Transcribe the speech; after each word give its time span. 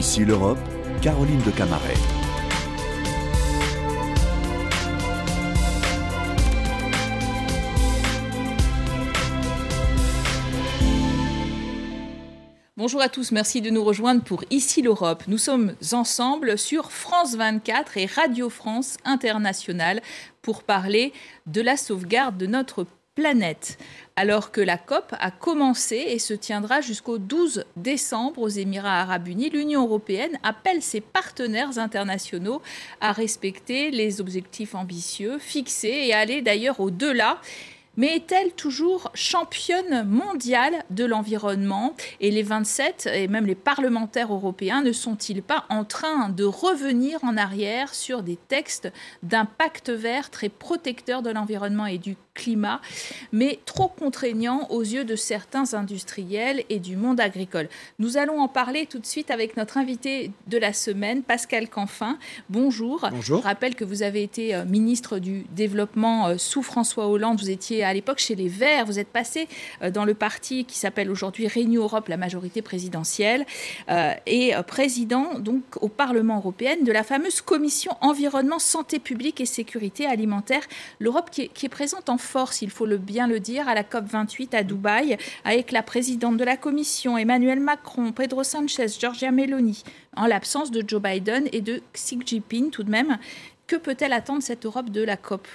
Ici 0.00 0.24
l'Europe, 0.24 0.58
Caroline 1.02 1.42
de 1.42 1.50
Camaret. 1.50 1.92
Bonjour 12.78 13.02
à 13.02 13.10
tous, 13.10 13.30
merci 13.30 13.60
de 13.60 13.68
nous 13.68 13.84
rejoindre 13.84 14.22
pour 14.22 14.42
Ici 14.48 14.80
l'Europe. 14.80 15.24
Nous 15.28 15.36
sommes 15.36 15.74
ensemble 15.92 16.56
sur 16.56 16.92
France 16.92 17.34
24 17.34 17.98
et 17.98 18.06
Radio 18.06 18.48
France 18.48 18.96
Internationale 19.04 20.00
pour 20.40 20.62
parler 20.62 21.12
de 21.46 21.60
la 21.60 21.76
sauvegarde 21.76 22.38
de 22.38 22.46
notre 22.46 22.86
planète. 23.14 23.78
Alors 24.16 24.52
que 24.52 24.60
la 24.60 24.78
COP 24.78 25.14
a 25.18 25.30
commencé 25.30 25.96
et 25.96 26.18
se 26.18 26.34
tiendra 26.34 26.80
jusqu'au 26.80 27.18
12 27.18 27.64
décembre 27.76 28.42
aux 28.42 28.48
Émirats 28.48 29.00
arabes 29.00 29.28
unis, 29.28 29.50
l'Union 29.50 29.84
européenne 29.84 30.38
appelle 30.42 30.82
ses 30.82 31.00
partenaires 31.00 31.78
internationaux 31.78 32.62
à 33.00 33.12
respecter 33.12 33.90
les 33.90 34.20
objectifs 34.20 34.74
ambitieux 34.74 35.38
fixés 35.38 36.06
et 36.06 36.14
à 36.14 36.18
aller 36.18 36.42
d'ailleurs 36.42 36.80
au-delà 36.80 37.40
mais 37.96 38.16
est-elle 38.16 38.52
toujours 38.52 39.10
championne 39.14 40.06
mondiale 40.08 40.84
de 40.90 41.04
l'environnement? 41.04 41.94
Et 42.20 42.30
les 42.30 42.42
27 42.42 43.08
et 43.12 43.28
même 43.28 43.46
les 43.46 43.54
parlementaires 43.54 44.32
européens 44.32 44.82
ne 44.82 44.92
sont-ils 44.92 45.42
pas 45.42 45.64
en 45.68 45.84
train 45.84 46.28
de 46.28 46.44
revenir 46.44 47.22
en 47.24 47.36
arrière 47.36 47.94
sur 47.94 48.22
des 48.22 48.36
textes 48.36 48.92
d'impact 49.22 49.90
vert 49.90 50.30
très 50.30 50.48
protecteurs 50.48 51.22
de 51.22 51.30
l'environnement 51.30 51.86
et 51.86 51.98
du 51.98 52.16
climat, 52.34 52.80
mais 53.32 53.58
trop 53.66 53.88
contraignants 53.88 54.66
aux 54.70 54.82
yeux 54.82 55.04
de 55.04 55.16
certains 55.16 55.74
industriels 55.74 56.64
et 56.68 56.78
du 56.78 56.96
monde 56.96 57.20
agricole? 57.20 57.68
Nous 57.98 58.16
allons 58.16 58.40
en 58.40 58.48
parler 58.48 58.86
tout 58.86 58.98
de 58.98 59.06
suite 59.06 59.30
avec 59.30 59.56
notre 59.56 59.76
invité 59.76 60.30
de 60.46 60.58
la 60.58 60.72
semaine, 60.72 61.22
Pascal 61.22 61.68
Canfin. 61.68 62.18
Bonjour. 62.48 63.06
Bonjour. 63.10 63.40
Je 63.40 63.44
rappelle 63.44 63.74
que 63.74 63.84
vous 63.84 64.02
avez 64.02 64.22
été 64.22 64.54
euh, 64.54 64.64
ministre 64.64 65.18
du 65.18 65.44
Développement 65.50 66.28
euh, 66.28 66.38
sous 66.38 66.62
François 66.62 67.08
Hollande. 67.08 67.40
Vous 67.40 67.50
étiez 67.50 67.79
à 67.84 67.92
l'époque 67.92 68.18
chez 68.18 68.34
les 68.34 68.48
Verts. 68.48 68.84
Vous 68.84 68.98
êtes 68.98 69.08
passé 69.08 69.48
euh, 69.82 69.90
dans 69.90 70.04
le 70.04 70.14
parti 70.14 70.64
qui 70.64 70.78
s'appelle 70.78 71.10
aujourd'hui 71.10 71.48
Renew 71.48 71.80
Europe, 71.80 72.08
la 72.08 72.16
majorité 72.16 72.62
présidentielle, 72.62 73.46
euh, 73.88 74.12
et 74.26 74.54
euh, 74.54 74.62
président 74.62 75.38
donc 75.38 75.62
au 75.80 75.88
Parlement 75.88 76.36
européen 76.36 76.76
de 76.82 76.92
la 76.92 77.02
fameuse 77.02 77.40
commission 77.40 77.92
environnement, 78.00 78.58
santé 78.58 78.98
publique 78.98 79.40
et 79.40 79.46
sécurité 79.46 80.06
alimentaire. 80.06 80.62
L'Europe 80.98 81.30
qui, 81.30 81.42
est 81.42 81.68
présente 81.68 82.08
en 82.08 82.18
force, 82.18 82.62
il 82.62 82.70
faut 82.70 82.86
le 82.86 82.98
bien 82.98 83.26
le 83.26 83.40
dire, 83.40 83.68
à 83.68 83.74
la 83.74 83.84
COP 83.84 84.04
28 84.06 84.54
à 84.54 84.62
Dubaï, 84.62 85.16
avec 85.44 85.72
la 85.72 85.82
présidente 85.82 86.36
de 86.36 86.44
la 86.44 86.56
commission, 86.56 87.16
Emmanuel 87.16 87.60
Macron, 87.60 88.12
Pedro 88.12 88.44
Sanchez, 88.44 88.86
Giorgia 88.98 89.30
Meloni, 89.30 89.82
en 90.16 90.26
l'absence 90.26 90.70
de 90.70 90.82
Joe 90.86 91.00
Biden 91.00 91.48
et 91.52 91.60
de 91.60 91.82
Xi 91.92 92.18
Jinping 92.24 92.70
tout 92.70 92.82
de 92.82 92.90
même. 92.90 93.18
Que 93.66 93.76
peut-elle 93.76 94.12
attendre 94.12 94.42
cette 94.42 94.66
Europe 94.66 94.90
de 94.90 95.02
la 95.02 95.16
COP? 95.16 95.46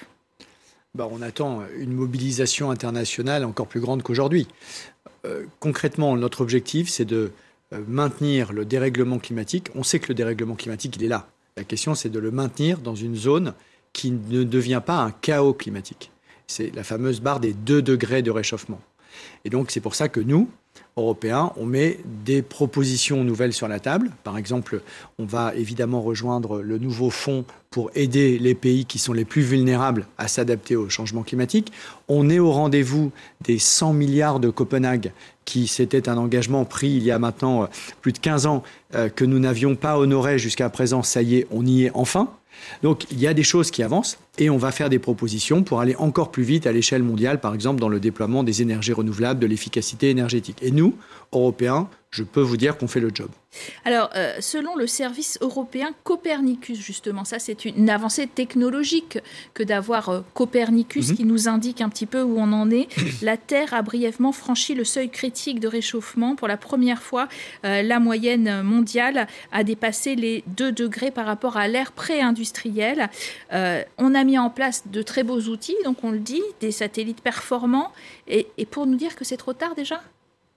Bah, 0.95 1.09
on 1.11 1.21
attend 1.21 1.61
une 1.77 1.91
mobilisation 1.91 2.71
internationale 2.71 3.43
encore 3.43 3.67
plus 3.67 3.81
grande 3.81 4.01
qu'aujourd'hui. 4.01 4.47
Euh, 5.25 5.43
concrètement, 5.59 6.15
notre 6.15 6.41
objectif, 6.41 6.89
c'est 6.89 7.05
de 7.05 7.31
euh, 7.73 7.81
maintenir 7.87 8.53
le 8.53 8.63
dérèglement 8.63 9.19
climatique. 9.19 9.69
On 9.75 9.83
sait 9.83 9.99
que 9.99 10.07
le 10.07 10.13
dérèglement 10.13 10.55
climatique, 10.55 10.95
il 10.95 11.03
est 11.03 11.09
là. 11.09 11.27
La 11.57 11.65
question, 11.65 11.95
c'est 11.95 12.09
de 12.09 12.19
le 12.19 12.31
maintenir 12.31 12.79
dans 12.79 12.95
une 12.95 13.15
zone 13.15 13.53
qui 13.91 14.11
ne 14.11 14.43
devient 14.43 14.81
pas 14.85 14.99
un 14.99 15.11
chaos 15.11 15.53
climatique. 15.53 16.11
C'est 16.47 16.73
la 16.73 16.83
fameuse 16.83 17.21
barre 17.21 17.39
des 17.39 17.53
2 17.53 17.81
degrés 17.81 18.21
de 18.21 18.31
réchauffement. 18.31 18.79
Et 19.43 19.49
donc, 19.49 19.71
c'est 19.71 19.81
pour 19.81 19.95
ça 19.95 20.09
que 20.09 20.19
nous, 20.19 20.49
Européens, 20.97 21.51
on 21.57 21.65
met 21.65 21.99
des 22.05 22.41
propositions 22.41 23.25
nouvelles 23.25 23.51
sur 23.51 23.67
la 23.67 23.81
table. 23.81 24.11
Par 24.23 24.37
exemple, 24.37 24.81
on 25.19 25.25
va 25.25 25.53
évidemment 25.53 26.01
rejoindre 26.01 26.61
le 26.61 26.77
nouveau 26.77 27.09
fonds 27.09 27.43
pour 27.69 27.91
aider 27.95 28.39
les 28.39 28.55
pays 28.55 28.85
qui 28.85 28.97
sont 28.97 29.11
les 29.11 29.25
plus 29.25 29.41
vulnérables 29.41 30.07
à 30.17 30.29
s'adapter 30.29 30.77
au 30.77 30.89
changement 30.89 31.23
climatique. 31.23 31.73
On 32.07 32.29
est 32.29 32.39
au 32.39 32.49
rendez-vous 32.49 33.11
des 33.41 33.59
100 33.59 33.91
milliards 33.91 34.39
de 34.39 34.49
Copenhague 34.49 35.11
qui 35.43 35.67
c'était 35.67 36.07
un 36.07 36.17
engagement 36.17 36.63
pris 36.63 36.89
il 36.89 37.03
y 37.03 37.11
a 37.11 37.19
maintenant 37.19 37.63
euh, 37.63 37.67
plus 38.01 38.13
de 38.13 38.19
15 38.19 38.45
ans 38.45 38.63
euh, 38.95 39.09
que 39.09 39.25
nous 39.25 39.39
n'avions 39.39 39.75
pas 39.75 39.97
honoré 39.97 40.39
jusqu'à 40.39 40.69
présent. 40.69 41.03
Ça 41.03 41.21
y 41.21 41.35
est, 41.35 41.47
on 41.51 41.65
y 41.65 41.83
est 41.83 41.91
enfin. 41.93 42.29
Donc 42.83 43.05
il 43.11 43.19
y 43.19 43.27
a 43.27 43.33
des 43.33 43.43
choses 43.43 43.69
qui 43.69 43.83
avancent 43.83 44.17
et 44.37 44.49
on 44.49 44.57
va 44.57 44.71
faire 44.71 44.89
des 44.89 44.99
propositions 44.99 45.63
pour 45.63 45.79
aller 45.79 45.95
encore 45.95 46.31
plus 46.31 46.43
vite 46.43 46.67
à 46.67 46.71
l'échelle 46.71 47.03
mondiale, 47.03 47.39
par 47.39 47.53
exemple 47.53 47.79
dans 47.79 47.89
le 47.89 47.99
déploiement 47.99 48.43
des 48.43 48.61
énergies 48.61 48.93
renouvelables, 48.93 49.39
de 49.39 49.47
l'efficacité 49.47 50.09
énergétique. 50.09 50.57
Et 50.61 50.71
nous, 50.71 50.95
Européens, 51.31 51.89
je 52.15 52.23
peux 52.23 52.41
vous 52.41 52.55
dire 52.57 52.77
qu'on 52.77 52.87
fait 52.87 53.01
le 53.01 53.11
job. 53.13 53.29
Alors, 53.83 54.09
euh, 54.15 54.35
selon 54.39 54.75
le 54.75 54.87
service 54.87 55.37
européen 55.41 55.89
Copernicus, 56.03 56.79
justement, 56.79 57.25
ça 57.25 57.39
c'est 57.39 57.65
une 57.65 57.89
avancée 57.89 58.27
technologique 58.27 59.19
que 59.53 59.63
d'avoir 59.63 60.09
euh, 60.09 60.21
Copernicus 60.33 61.09
mm 61.09 61.11
-hmm. 61.11 61.15
qui 61.17 61.25
nous 61.25 61.47
indique 61.47 61.81
un 61.81 61.89
petit 61.89 62.05
peu 62.05 62.21
où 62.21 62.35
on 62.37 62.51
en 62.53 62.69
est. 62.69 62.87
La 63.21 63.37
Terre 63.37 63.73
a 63.73 63.81
brièvement 63.81 64.33
franchi 64.33 64.75
le 64.75 64.83
seuil 64.83 65.09
critique 65.09 65.59
de 65.59 65.67
réchauffement. 65.67 66.35
Pour 66.35 66.47
la 66.47 66.57
première 66.57 67.01
fois, 67.01 67.27
euh, 67.65 67.81
la 67.81 67.99
moyenne 67.99 68.61
mondiale 68.61 69.27
a 69.51 69.63
dépassé 69.63 70.15
les 70.15 70.43
2 70.47 70.71
degrés 70.71 71.11
par 71.11 71.25
rapport 71.25 71.55
à 71.57 71.67
l'ère 71.67 71.91
pré-industrielle. 71.91 73.09
On 74.05 74.11
a 74.21 74.23
mis 74.25 74.37
en 74.37 74.49
place 74.49 74.83
de 74.87 75.01
très 75.01 75.23
beaux 75.23 75.39
outils, 75.41 75.77
donc 75.83 76.03
on 76.03 76.11
le 76.11 76.19
dit, 76.19 76.41
des 76.59 76.71
satellites 76.71 77.21
performants. 77.21 77.91
Et, 78.27 78.47
pour 78.69 78.85
nous 78.87 78.95
dire 78.95 79.15
que 79.15 79.23
c'est 79.23 79.37
trop 79.37 79.53
tard 79.53 79.75
déjà? 79.75 80.01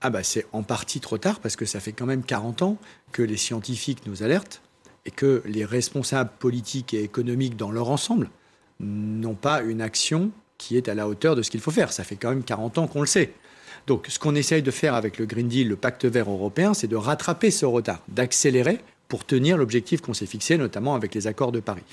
Ah 0.00 0.10
bah 0.10 0.22
c'est 0.22 0.46
en 0.52 0.62
partie 0.62 1.00
trop 1.00 1.18
tard 1.18 1.40
parce 1.40 1.56
que 1.56 1.64
ça 1.64 1.80
fait 1.80 1.92
quand 1.92 2.06
même 2.06 2.22
40 2.22 2.62
ans 2.62 2.76
que 3.10 3.22
les 3.22 3.36
scientifiques 3.36 4.06
nous 4.06 4.22
alertent 4.22 4.62
et 5.06 5.10
que 5.10 5.42
les 5.44 5.64
responsables 5.64 6.30
politiques 6.38 6.94
et 6.94 7.02
économiques 7.02 7.56
dans 7.56 7.72
leur 7.72 7.90
ensemble 7.90 8.30
n'ont 8.78 9.34
pas 9.34 9.60
une 9.62 9.80
action 9.80 10.30
qui 10.56 10.76
est 10.76 10.88
à 10.88 10.94
la 10.94 11.08
hauteur 11.08 11.34
de 11.34 11.42
ce 11.42 11.50
qu'il 11.50 11.60
faut 11.60 11.72
faire. 11.72 11.92
Ça 11.92 12.04
fait 12.04 12.16
quand 12.16 12.28
même 12.28 12.44
40 12.44 12.78
ans 12.78 12.86
qu'on 12.86 13.00
le 13.00 13.06
sait. 13.06 13.32
Donc 13.88 14.06
ce 14.08 14.18
qu'on 14.18 14.34
essaye 14.34 14.62
de 14.62 14.70
faire 14.70 14.94
avec 14.94 15.18
le 15.18 15.26
Green 15.26 15.48
Deal, 15.48 15.68
le 15.68 15.76
pacte 15.76 16.04
vert 16.04 16.30
européen, 16.30 16.74
c'est 16.74 16.86
de 16.86 16.96
rattraper 16.96 17.50
ce 17.50 17.66
retard, 17.66 18.02
d'accélérer 18.08 18.78
pour 19.08 19.24
tenir 19.24 19.56
l'objectif 19.56 20.00
qu'on 20.00 20.14
s'est 20.14 20.26
fixé, 20.26 20.58
notamment 20.58 20.94
avec 20.94 21.14
les 21.14 21.26
accords 21.26 21.52
de 21.52 21.60
Paris 21.60 21.84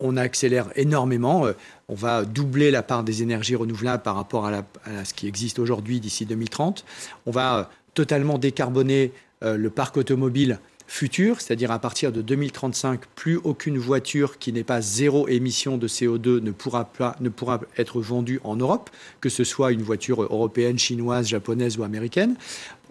on 0.00 0.16
accélère 0.16 0.68
énormément. 0.76 1.46
On 1.88 1.94
va 1.94 2.24
doubler 2.24 2.70
la 2.70 2.82
part 2.82 3.04
des 3.04 3.22
énergies 3.22 3.56
renouvelables 3.56 4.02
par 4.02 4.16
rapport 4.16 4.46
à, 4.46 4.62
ce 5.04 5.14
qui 5.14 5.28
existe 5.28 5.58
aujourd'hui 5.58 6.00
d'ici 6.00 6.26
2030. 6.26 6.84
On 7.26 7.30
va 7.30 7.70
totalement 7.94 8.38
décarboner 8.38 9.12
le 9.42 9.68
parc 9.70 9.96
automobile 9.96 10.58
futur, 10.90 11.40
c'est-à-dire 11.40 11.70
à 11.70 11.78
partir 11.78 12.10
de 12.10 12.20
2035, 12.20 13.02
plus 13.14 13.36
aucune 13.36 13.78
voiture 13.78 14.38
qui 14.38 14.52
n'est 14.52 14.64
pas 14.64 14.80
zéro 14.80 15.28
émission 15.28 15.78
de 15.78 15.86
CO2 15.86 16.40
ne 16.40 16.50
pourra, 16.50 16.90
ne 17.20 17.28
pourra 17.28 17.60
être 17.78 18.00
vendue 18.00 18.40
en 18.42 18.56
Europe, 18.56 18.90
que 19.20 19.28
ce 19.28 19.44
soit 19.44 19.70
une 19.70 19.82
voiture 19.82 20.20
européenne, 20.24 20.80
chinoise, 20.80 21.28
japonaise 21.28 21.78
ou 21.78 21.84
américaine. 21.84 22.34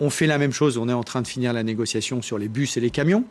On 0.02 0.10
fait 0.10 0.28
la 0.28 0.38
même 0.38 0.54
chose, 0.54 0.78
on 0.78 0.88
est 0.88 0.94
en 0.94 1.04
train 1.04 1.22
de 1.22 1.28
finir 1.28 1.52
la 1.52 1.64
négociation 1.64 2.22
sur 2.22 2.38
les 2.38 2.48
bus 2.48 2.78
et 2.78 2.80
les 2.80 2.90
camions. 2.90 3.26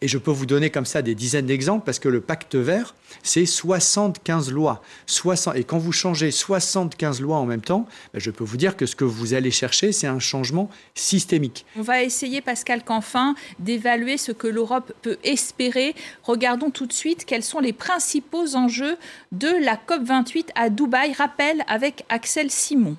Et 0.00 0.08
je 0.08 0.16
peux 0.16 0.30
vous 0.30 0.46
donner 0.46 0.70
comme 0.70 0.86
ça 0.86 1.02
des 1.02 1.14
dizaines 1.14 1.46
d'exemples 1.46 1.84
parce 1.84 1.98
que 1.98 2.08
le 2.08 2.22
pacte 2.22 2.54
vert, 2.54 2.94
c'est 3.22 3.44
75 3.44 4.50
lois. 4.50 4.82
60, 5.06 5.56
et 5.56 5.64
quand 5.64 5.78
vous 5.78 5.92
changez 5.92 6.30
75 6.30 7.20
lois 7.20 7.36
en 7.36 7.44
même 7.44 7.60
temps, 7.60 7.86
ben 8.14 8.18
je 8.18 8.30
peux 8.30 8.44
vous 8.44 8.56
dire 8.56 8.76
que 8.76 8.86
ce 8.86 8.96
que 8.96 9.04
vous 9.04 9.34
allez 9.34 9.50
chercher, 9.50 9.92
c'est 9.92 10.06
un 10.06 10.18
changement 10.18 10.70
systémique. 10.94 11.66
On 11.76 11.82
va 11.82 12.02
essayer, 12.02 12.40
Pascal 12.40 12.82
Canfin, 12.82 13.34
d'évaluer 13.58 14.16
ce 14.16 14.32
que 14.32 14.46
l'Europe 14.46 14.92
peut 15.02 15.18
espérer. 15.22 15.94
Regardons 16.22 16.70
tout 16.70 16.86
de 16.86 16.94
suite 16.94 17.26
quels 17.26 17.42
sont 17.42 17.60
les 17.60 17.74
principaux 17.74 18.56
enjeux 18.56 18.96
de 19.32 19.48
la 19.62 19.76
COP28 19.76 20.46
à 20.54 20.70
Dubaï. 20.70 21.12
Rappel 21.12 21.62
avec 21.68 22.04
Axel 22.08 22.50
Simon. 22.50 22.96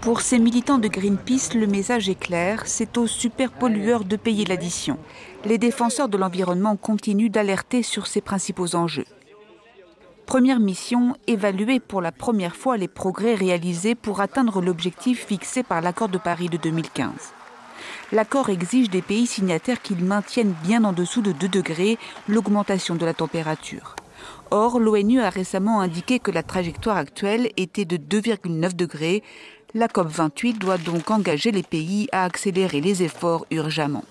Pour 0.00 0.20
ces 0.20 0.38
militants 0.38 0.78
de 0.78 0.88
Greenpeace, 0.88 1.54
le 1.54 1.66
message 1.66 2.08
est 2.08 2.18
clair, 2.18 2.62
c'est 2.66 2.96
aux 2.96 3.06
superpollueurs 3.06 4.04
de 4.04 4.16
payer 4.16 4.44
l'addition. 4.44 4.98
Les 5.44 5.58
défenseurs 5.58 6.08
de 6.08 6.16
l'environnement 6.16 6.76
continuent 6.76 7.30
d'alerter 7.30 7.82
sur 7.82 8.06
ces 8.06 8.20
principaux 8.20 8.74
enjeux. 8.74 9.06
Première 10.26 10.60
mission, 10.60 11.16
évaluer 11.26 11.80
pour 11.80 12.02
la 12.02 12.12
première 12.12 12.54
fois 12.54 12.76
les 12.76 12.88
progrès 12.88 13.34
réalisés 13.34 13.94
pour 13.94 14.20
atteindre 14.20 14.60
l'objectif 14.60 15.26
fixé 15.26 15.62
par 15.62 15.80
l'accord 15.80 16.08
de 16.08 16.18
Paris 16.18 16.48
de 16.48 16.58
2015. 16.58 17.10
L'accord 18.12 18.50
exige 18.50 18.90
des 18.90 19.02
pays 19.02 19.26
signataires 19.26 19.82
qu'ils 19.82 20.04
maintiennent 20.04 20.54
bien 20.62 20.84
en 20.84 20.92
dessous 20.92 21.22
de 21.22 21.32
2 21.32 21.48
degrés 21.48 21.98
l'augmentation 22.28 22.94
de 22.94 23.06
la 23.06 23.14
température. 23.14 23.96
Or, 24.50 24.80
l'ONU 24.80 25.20
a 25.20 25.28
récemment 25.28 25.82
indiqué 25.82 26.18
que 26.18 26.30
la 26.30 26.42
trajectoire 26.42 26.96
actuelle 26.96 27.50
était 27.58 27.84
de 27.84 27.98
2,9 27.98 28.74
degrés. 28.74 29.22
La 29.74 29.88
COP28 29.88 30.56
doit 30.56 30.78
donc 30.78 31.10
engager 31.10 31.50
les 31.50 31.62
pays 31.62 32.08
à 32.12 32.24
accélérer 32.24 32.80
les 32.80 33.02
efforts 33.02 33.44
urgemment. 33.50 34.04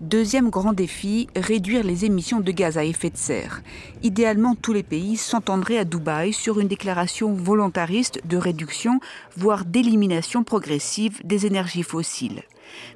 Deuxième 0.00 0.48
grand 0.48 0.74
défi, 0.74 1.26
réduire 1.34 1.82
les 1.82 2.04
émissions 2.04 2.38
de 2.38 2.52
gaz 2.52 2.78
à 2.78 2.84
effet 2.84 3.10
de 3.10 3.16
serre. 3.16 3.62
Idéalement, 4.04 4.54
tous 4.54 4.72
les 4.72 4.84
pays 4.84 5.16
s'entendraient 5.16 5.78
à 5.78 5.84
Dubaï 5.84 6.32
sur 6.32 6.60
une 6.60 6.68
déclaration 6.68 7.32
volontariste 7.34 8.20
de 8.28 8.36
réduction, 8.36 9.00
voire 9.36 9.64
d'élimination 9.64 10.44
progressive 10.44 11.20
des 11.24 11.46
énergies 11.46 11.82
fossiles. 11.82 12.44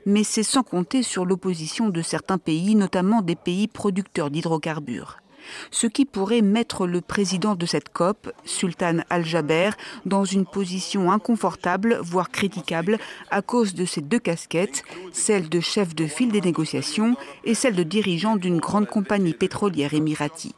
Mais 0.06 0.22
c'est 0.22 0.44
sans 0.44 0.62
compter 0.62 1.02
sur 1.02 1.24
l'opposition 1.24 1.88
de 1.88 2.02
certains 2.02 2.38
pays, 2.38 2.76
notamment 2.76 3.20
des 3.20 3.34
pays 3.34 3.66
producteurs 3.66 4.30
d'hydrocarbures 4.30 5.18
ce 5.70 5.86
qui 5.86 6.04
pourrait 6.04 6.42
mettre 6.42 6.86
le 6.86 7.00
président 7.00 7.54
de 7.54 7.66
cette 7.66 7.90
COP, 7.90 8.32
Sultan 8.44 8.98
Al-Jaber, 9.10 9.70
dans 10.06 10.24
une 10.24 10.46
position 10.46 11.10
inconfortable, 11.10 11.98
voire 12.02 12.30
critiquable, 12.30 12.98
à 13.30 13.42
cause 13.42 13.74
de 13.74 13.84
ses 13.84 14.00
deux 14.00 14.18
casquettes, 14.18 14.84
celle 15.12 15.48
de 15.48 15.60
chef 15.60 15.94
de 15.94 16.06
file 16.06 16.32
des 16.32 16.40
négociations 16.40 17.16
et 17.44 17.54
celle 17.54 17.74
de 17.74 17.82
dirigeant 17.82 18.36
d'une 18.36 18.58
grande 18.58 18.86
compagnie 18.86 19.34
pétrolière 19.34 19.94
émirati. 19.94 20.54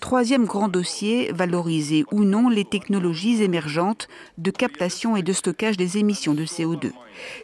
Troisième 0.00 0.46
grand 0.46 0.68
dossier, 0.68 1.32
valoriser 1.32 2.04
ou 2.12 2.24
non 2.24 2.48
les 2.48 2.64
technologies 2.64 3.42
émergentes 3.42 4.08
de 4.38 4.50
captation 4.50 5.16
et 5.16 5.22
de 5.22 5.32
stockage 5.32 5.76
des 5.76 5.98
émissions 5.98 6.34
de 6.34 6.44
CO2. 6.44 6.92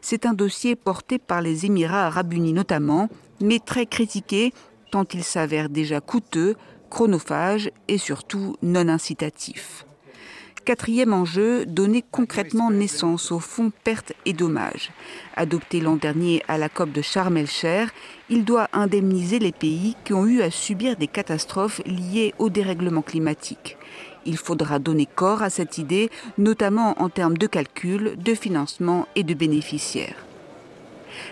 C'est 0.00 0.26
un 0.26 0.34
dossier 0.34 0.76
porté 0.76 1.18
par 1.18 1.42
les 1.42 1.66
Émirats 1.66 2.06
arabes 2.06 2.32
unis 2.32 2.52
notamment, 2.52 3.08
mais 3.40 3.58
très 3.58 3.86
critiqué 3.86 4.52
tant 4.90 5.04
il 5.12 5.24
s'avère 5.24 5.68
déjà 5.68 6.00
coûteux, 6.00 6.56
chronophage 6.90 7.70
et 7.88 7.98
surtout 7.98 8.56
non 8.62 8.88
incitatif. 8.88 9.84
Quatrième 10.64 11.14
enjeu, 11.14 11.64
donner 11.64 12.04
concrètement 12.10 12.70
naissance 12.70 13.32
au 13.32 13.38
fonds 13.38 13.72
pertes 13.84 14.12
et 14.26 14.34
dommages. 14.34 14.90
Adopté 15.34 15.80
l'an 15.80 15.96
dernier 15.96 16.42
à 16.46 16.58
la 16.58 16.68
COP 16.68 16.92
de 16.92 17.00
Sharm 17.00 17.38
el-Cher, 17.38 17.90
il 18.28 18.44
doit 18.44 18.68
indemniser 18.74 19.38
les 19.38 19.52
pays 19.52 19.96
qui 20.04 20.12
ont 20.12 20.26
eu 20.26 20.42
à 20.42 20.50
subir 20.50 20.96
des 20.96 21.06
catastrophes 21.06 21.80
liées 21.86 22.34
au 22.38 22.50
dérèglement 22.50 23.00
climatique. 23.00 23.78
Il 24.26 24.36
faudra 24.36 24.78
donner 24.78 25.06
corps 25.06 25.42
à 25.42 25.48
cette 25.48 25.78
idée, 25.78 26.10
notamment 26.36 27.00
en 27.00 27.08
termes 27.08 27.38
de 27.38 27.46
calcul, 27.46 28.16
de 28.18 28.34
financement 28.34 29.08
et 29.16 29.22
de 29.22 29.32
bénéficiaires. 29.32 30.27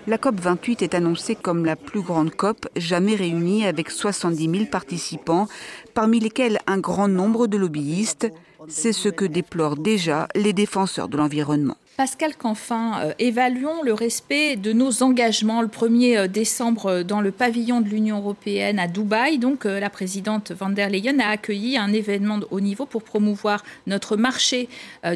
La 0.06 0.18
COP 0.18 0.40
28 0.40 0.82
est 0.82 0.94
annoncée 0.94 1.34
comme 1.34 1.64
la 1.64 1.76
plus 1.76 2.02
grande 2.02 2.34
COP 2.34 2.68
jamais 2.76 3.14
réunie 3.14 3.66
avec 3.66 3.90
70 3.90 4.50
000 4.50 4.64
participants, 4.66 5.48
parmi 5.94 6.20
lesquels 6.20 6.58
un 6.66 6.78
grand 6.78 7.08
nombre 7.08 7.46
de 7.46 7.56
lobbyistes. 7.56 8.28
C'est 8.68 8.92
ce 8.92 9.08
que 9.08 9.24
déplorent 9.24 9.76
déjà 9.76 10.28
les 10.34 10.52
défenseurs 10.52 11.08
de 11.08 11.16
l'environnement. 11.16 11.76
Pascal 11.96 12.36
Canfin, 12.36 13.00
euh, 13.00 13.12
évaluons 13.18 13.82
le 13.82 13.94
respect 13.94 14.56
de 14.56 14.74
nos 14.74 15.02
engagements. 15.02 15.62
Le 15.62 15.68
1er 15.68 16.18
euh, 16.18 16.28
décembre, 16.28 16.86
euh, 16.86 17.02
dans 17.04 17.22
le 17.22 17.30
pavillon 17.30 17.80
de 17.80 17.88
l'Union 17.88 18.18
européenne 18.18 18.78
à 18.78 18.86
Dubaï, 18.86 19.38
donc 19.38 19.64
la 19.64 19.88
présidente 19.88 20.52
van 20.52 20.68
der 20.68 20.90
Leyen 20.90 21.18
a 21.20 21.30
accueilli 21.30 21.78
un 21.78 21.90
événement 21.94 22.36
de 22.36 22.46
haut 22.50 22.60
niveau 22.60 22.84
pour 22.84 23.02
promouvoir 23.02 23.64
notre 23.86 24.16
marché 24.16 24.68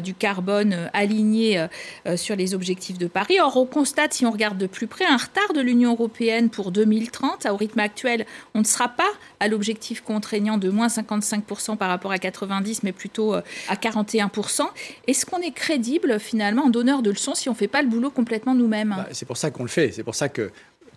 du 0.03 0.13
carbone 0.13 0.89
aligné 0.93 1.65
sur 2.15 2.35
les 2.35 2.53
objectifs 2.53 2.97
de 2.97 3.07
Paris. 3.07 3.39
Or, 3.39 3.57
on 3.57 3.65
constate, 3.65 4.13
si 4.13 4.25
on 4.25 4.31
regarde 4.31 4.57
de 4.57 4.67
plus 4.67 4.87
près, 4.87 5.05
un 5.05 5.17
retard 5.17 5.53
de 5.53 5.61
l'Union 5.61 5.91
européenne 5.91 6.49
pour 6.49 6.71
2030. 6.71 7.45
Au 7.49 7.55
rythme 7.55 7.79
actuel, 7.79 8.25
on 8.53 8.59
ne 8.59 8.65
sera 8.65 8.89
pas 8.89 9.11
à 9.39 9.47
l'objectif 9.47 10.01
contraignant 10.01 10.57
de 10.57 10.69
moins 10.69 10.87
55% 10.87 11.77
par 11.77 11.89
rapport 11.89 12.11
à 12.11 12.19
90, 12.19 12.83
mais 12.83 12.91
plutôt 12.91 13.33
à 13.33 13.75
41%. 13.75 14.63
Est-ce 15.07 15.25
qu'on 15.25 15.39
est 15.39 15.51
crédible 15.51 16.19
finalement 16.19 16.70
donneur 16.71 17.01
de 17.01 17.11
leçons 17.11 17.35
si 17.35 17.49
on 17.49 17.53
ne 17.53 17.57
fait 17.57 17.67
pas 17.67 17.81
le 17.81 17.87
boulot 17.87 18.09
complètement 18.09 18.55
nous-mêmes. 18.55 18.95
Bah, 18.97 19.07
c'est 19.11 19.25
pour 19.25 19.37
ça 19.37 19.51
qu'on 19.51 19.63
le 19.63 19.69
fait. 19.69 19.91
C'est 19.91 20.03
pour 20.03 20.15
ça 20.15 20.29
que 20.29 20.51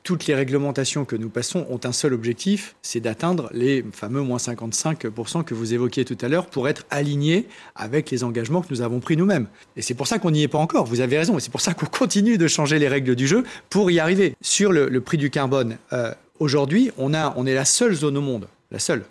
toutes 0.04 0.26
les 0.26 0.34
réglementations 0.34 1.06
que 1.06 1.16
nous 1.16 1.30
passons 1.30 1.66
ont 1.70 1.80
un 1.82 1.92
seul 1.92 2.12
objectif, 2.12 2.76
c'est 2.82 3.00
d'atteindre 3.00 3.48
les 3.52 3.82
fameux 3.92 4.20
moins 4.20 4.36
55% 4.36 5.44
que 5.44 5.54
vous 5.54 5.72
évoquiez 5.72 6.04
tout 6.04 6.18
à 6.20 6.28
l'heure 6.28 6.46
pour 6.46 6.68
être 6.68 6.84
alignés 6.90 7.48
avec 7.74 8.10
les 8.10 8.22
engagements 8.22 8.60
que 8.60 8.66
nous 8.70 8.82
avons 8.82 9.00
pris 9.00 9.16
nous-mêmes. 9.16 9.48
Et 9.76 9.82
c'est 9.82 9.94
pour 9.94 10.06
ça 10.06 10.18
qu'on 10.18 10.30
n'y 10.30 10.42
est 10.42 10.48
pas 10.48 10.58
encore, 10.58 10.84
vous 10.84 11.00
avez 11.00 11.16
raison, 11.16 11.38
et 11.38 11.40
c'est 11.40 11.50
pour 11.50 11.62
ça 11.62 11.72
qu'on 11.72 11.86
continue 11.98 12.36
de 12.36 12.46
changer 12.46 12.78
les 12.78 12.86
règles 12.88 13.16
du 13.16 13.26
jeu 13.26 13.44
pour 13.70 13.90
y 13.90 13.98
arriver. 13.98 14.36
Sur 14.42 14.72
le, 14.72 15.00
prix 15.00 15.16
du 15.16 15.30
carbone, 15.30 15.78
euh, 15.94 16.12
aujourd'hui, 16.38 16.90
on, 16.98 17.14
on 17.14 17.46
est 17.46 17.54
la 17.54 17.64
seule 17.64 17.94
zone 17.94 18.18
au 18.18 18.20
monde, 18.20 18.46
la 18.70 18.78
seule, 18.78 19.04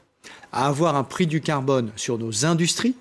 à 0.52 0.68
avoir 0.68 0.96
un 0.96 1.04
prix 1.04 1.26
du 1.26 1.42
carbone 1.42 1.92
sur 1.96 2.20
nos 2.20 2.46
industries 2.46 2.96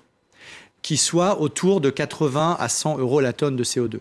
qui 0.83 0.97
soit 0.97 1.41
autour 1.41 1.81
de 1.81 1.89
80 1.89 2.57
à 2.59 2.69
100 2.69 2.99
euros 2.99 3.21
la 3.21 3.33
tonne 3.33 3.55
de 3.55 3.63
CO2. 3.63 3.99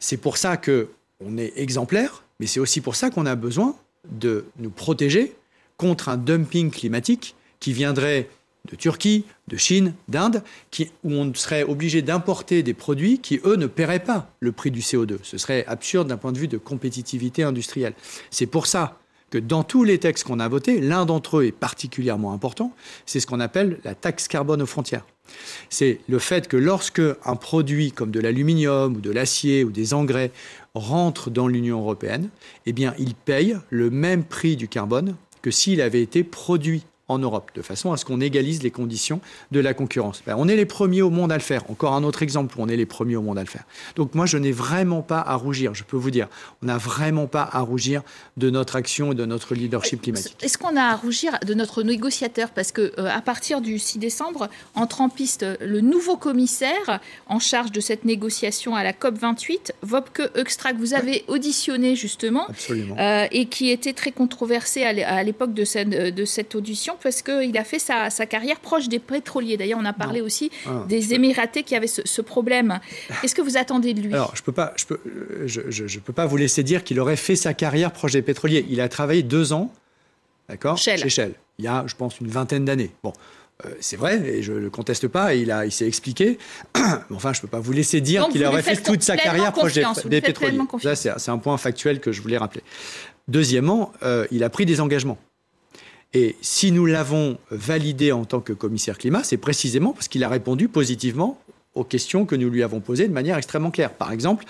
C'est 0.00 0.16
pour 0.16 0.36
ça 0.36 0.56
que 0.56 0.88
on 1.24 1.36
est 1.36 1.52
exemplaire, 1.56 2.24
mais 2.40 2.46
c'est 2.46 2.60
aussi 2.60 2.80
pour 2.80 2.96
ça 2.96 3.10
qu'on 3.10 3.26
a 3.26 3.36
besoin 3.36 3.76
de 4.10 4.46
nous 4.58 4.70
protéger 4.70 5.34
contre 5.76 6.08
un 6.08 6.16
dumping 6.16 6.70
climatique 6.70 7.36
qui 7.60 7.72
viendrait 7.72 8.28
de 8.70 8.76
Turquie, 8.76 9.24
de 9.48 9.56
Chine, 9.56 9.94
d'Inde, 10.08 10.42
où 11.04 11.12
on 11.12 11.32
serait 11.34 11.62
obligé 11.62 12.02
d'importer 12.02 12.62
des 12.62 12.74
produits 12.74 13.18
qui, 13.18 13.40
eux, 13.44 13.56
ne 13.56 13.66
paieraient 13.66 14.04
pas 14.04 14.30
le 14.40 14.52
prix 14.52 14.70
du 14.70 14.80
CO2. 14.80 15.18
Ce 15.22 15.38
serait 15.38 15.64
absurde 15.66 16.08
d'un 16.08 16.16
point 16.16 16.32
de 16.32 16.38
vue 16.38 16.48
de 16.48 16.58
compétitivité 16.58 17.42
industrielle. 17.42 17.94
C'est 18.30 18.46
pour 18.46 18.66
ça 18.66 18.98
que 19.30 19.38
dans 19.38 19.62
tous 19.62 19.84
les 19.84 19.98
textes 19.98 20.24
qu'on 20.24 20.40
a 20.40 20.48
votés, 20.48 20.80
l'un 20.80 21.06
d'entre 21.06 21.38
eux 21.38 21.44
est 21.44 21.52
particulièrement 21.52 22.32
important, 22.32 22.72
c'est 23.06 23.20
ce 23.20 23.26
qu'on 23.26 23.40
appelle 23.40 23.78
la 23.84 23.94
taxe 23.94 24.28
carbone 24.28 24.60
aux 24.60 24.66
frontières. 24.66 25.06
C'est 25.68 26.00
le 26.08 26.18
fait 26.18 26.48
que 26.48 26.56
lorsque 26.56 27.02
un 27.24 27.36
produit 27.36 27.92
comme 27.92 28.10
de 28.10 28.20
l'aluminium 28.20 28.96
ou 28.96 29.00
de 29.00 29.10
l'acier 29.10 29.64
ou 29.64 29.70
des 29.70 29.94
engrais 29.94 30.30
rentre 30.74 31.30
dans 31.30 31.48
l'Union 31.48 31.80
européenne, 31.80 32.28
eh 32.66 32.72
bien, 32.72 32.94
il 32.98 33.14
paye 33.14 33.56
le 33.70 33.90
même 33.90 34.24
prix 34.24 34.56
du 34.56 34.68
carbone 34.68 35.16
que 35.42 35.50
s'il 35.50 35.80
avait 35.80 36.02
été 36.02 36.22
produit 36.24 36.82
en 37.10 37.18
Europe, 37.18 37.50
de 37.54 37.62
façon 37.62 37.92
à 37.92 37.96
ce 37.96 38.04
qu'on 38.04 38.20
égalise 38.20 38.62
les 38.62 38.70
conditions 38.70 39.20
de 39.50 39.58
la 39.58 39.74
concurrence. 39.74 40.22
Ben, 40.24 40.36
on 40.38 40.46
est 40.46 40.54
les 40.54 40.64
premiers 40.64 41.02
au 41.02 41.10
monde 41.10 41.32
à 41.32 41.36
le 41.36 41.42
faire. 41.42 41.68
Encore 41.68 41.94
un 41.94 42.04
autre 42.04 42.22
exemple 42.22 42.54
où 42.56 42.62
on 42.62 42.68
est 42.68 42.76
les 42.76 42.86
premiers 42.86 43.16
au 43.16 43.22
monde 43.22 43.36
à 43.36 43.42
le 43.42 43.48
faire. 43.48 43.64
Donc 43.96 44.14
moi, 44.14 44.26
je 44.26 44.38
n'ai 44.38 44.52
vraiment 44.52 45.02
pas 45.02 45.20
à 45.20 45.34
rougir, 45.34 45.74
je 45.74 45.82
peux 45.82 45.96
vous 45.96 46.12
dire. 46.12 46.28
On 46.62 46.66
n'a 46.66 46.78
vraiment 46.78 47.26
pas 47.26 47.48
à 47.52 47.60
rougir 47.60 48.02
de 48.36 48.48
notre 48.48 48.76
action 48.76 49.10
et 49.10 49.14
de 49.16 49.24
notre 49.24 49.56
leadership 49.56 50.02
climatique. 50.02 50.36
Est-ce 50.40 50.56
qu'on 50.56 50.76
a 50.76 50.82
à 50.82 50.94
rougir 50.94 51.36
de 51.44 51.52
notre 51.54 51.82
négociateur? 51.82 52.50
Parce 52.50 52.70
que 52.70 52.92
euh, 52.98 53.08
à 53.10 53.20
partir 53.20 53.60
du 53.60 53.80
6 53.80 53.98
décembre, 53.98 54.48
entre 54.76 55.00
en 55.00 55.08
piste 55.08 55.44
le 55.60 55.80
nouveau 55.80 56.16
commissaire 56.16 57.00
en 57.26 57.40
charge 57.40 57.72
de 57.72 57.80
cette 57.80 58.04
négociation 58.04 58.76
à 58.76 58.84
la 58.84 58.92
COP 58.92 59.18
28, 59.18 59.74
Wopke 59.90 60.30
Euxtra, 60.36 60.72
que 60.72 60.78
vous 60.78 60.94
avez 60.94 61.24
auditionné 61.26 61.96
justement, 61.96 62.46
euh, 62.70 63.26
et 63.32 63.46
qui 63.46 63.70
était 63.70 63.94
très 63.94 64.12
controversé 64.12 64.84
à 64.84 65.22
l'époque 65.24 65.54
de 65.54 65.64
cette, 65.64 65.88
de 65.88 66.24
cette 66.24 66.54
audition 66.54 66.96
parce 67.02 67.22
qu'il 67.22 67.56
a 67.56 67.64
fait 67.64 67.78
sa, 67.78 68.10
carrière 68.26 68.60
proche 68.60 68.88
des 68.88 68.98
pétroliers. 68.98 69.56
D'ailleurs, 69.56 69.78
on 69.80 69.84
a 69.84 69.92
parlé 69.92 70.20
aussi 70.20 70.50
ah, 70.66 70.84
des 70.88 71.14
Émiratés 71.14 71.62
qui 71.62 71.74
avaient 71.74 71.86
ce, 71.86 72.22
problème. 72.22 72.80
Qu'est-ce 73.22 73.34
que 73.34 73.42
vous 73.42 73.56
attendez 73.56 73.94
de 73.94 74.00
lui? 74.02 74.14
Alors, 74.14 74.34
je 74.34 74.42
ne 74.42 74.44
peux, 74.44 74.52
pas, 74.52 74.72
je 74.76 74.84
peux, 74.86 75.00
je, 75.46 75.98
peux 75.98 76.12
pas 76.12 76.26
vous 76.26 76.36
laisser 76.36 76.62
dire 76.62 76.84
qu'il 76.84 77.00
aurait 77.00 77.16
fait 77.16 77.36
sa 77.36 77.54
carrière 77.54 77.92
proche 77.92 78.12
des 78.12 78.22
pétroliers. 78.22 78.66
Il 78.68 78.80
a 78.80 78.88
travaillé 78.88 79.22
deux 79.22 79.52
ans 79.52 79.72
d'accord, 80.48 80.76
chez 80.76 80.96
Shell. 81.08 81.34
Il 81.58 81.64
y 81.64 81.68
a, 81.68 81.84
je 81.86 81.94
pense, 81.94 82.20
une 82.20 82.28
vingtaine 82.28 82.64
d'années. 82.64 82.90
Bon. 83.02 83.12
Euh, 83.66 83.70
c'est 83.80 83.96
vrai, 83.96 84.16
et 84.26 84.42
je 84.42 84.52
ne 84.52 84.58
le 84.58 84.70
conteste 84.70 85.08
pas, 85.08 85.34
et 85.34 85.40
il, 85.40 85.50
a, 85.50 85.66
il 85.66 85.72
s'est 85.72 85.86
expliqué. 85.86 86.38
enfin, 87.10 87.32
je 87.32 87.38
ne 87.38 87.42
peux 87.42 87.48
pas 87.48 87.60
vous 87.60 87.72
laisser 87.72 88.00
dire 88.00 88.28
qu'il 88.28 88.44
aurait 88.44 88.62
fait 88.62 88.76
toute 88.76 89.02
sa 89.02 89.16
carrière 89.16 89.52
proche 89.52 89.74
des, 90.06 90.20
pétroliers. 90.20 90.58
Ça, 90.82 90.94
c'est 90.96 91.30
un 91.30 91.38
point 91.38 91.56
factuel 91.58 92.00
que 92.00 92.12
je 92.12 92.22
voulais 92.22 92.38
rappeler. 92.38 92.62
Deuxièmement, 93.28 93.92
euh, 94.02 94.26
il 94.30 94.44
a 94.44 94.50
pris 94.50 94.66
des 94.66 94.80
engagements. 94.80 95.18
Et 96.12 96.36
si 96.40 96.72
nous 96.72 96.86
l'avons 96.86 97.38
validé 97.50 98.10
en 98.10 98.24
tant 98.24 98.40
que 98.40 98.52
commissaire 98.52 98.98
climat, 98.98 99.22
c'est 99.22 99.36
précisément 99.36 99.92
parce 99.92 100.08
qu'il 100.08 100.24
a 100.24 100.28
répondu 100.28 100.68
positivement 100.68 101.40
aux 101.74 101.84
questions 101.84 102.26
que 102.26 102.34
nous 102.34 102.50
lui 102.50 102.64
avons 102.64 102.80
posées 102.80 103.06
de 103.06 103.12
manière 103.12 103.36
extrêmement 103.36 103.70
claire. 103.70 103.92
Par 103.92 104.10
exemple, 104.10 104.44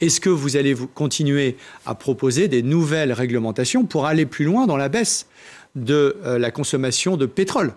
est-ce 0.00 0.20
que 0.20 0.28
vous 0.28 0.56
allez 0.56 0.74
continuer 0.94 1.56
à 1.86 1.94
proposer 1.94 2.48
des 2.48 2.62
nouvelles 2.62 3.12
réglementations 3.12 3.84
pour 3.84 4.06
aller 4.06 4.26
plus 4.26 4.44
loin 4.44 4.66
dans 4.66 4.76
la 4.76 4.88
baisse 4.88 5.26
de 5.76 6.16
euh, 6.24 6.38
la 6.38 6.50
consommation 6.50 7.16
de 7.16 7.26
pétrole 7.26 7.72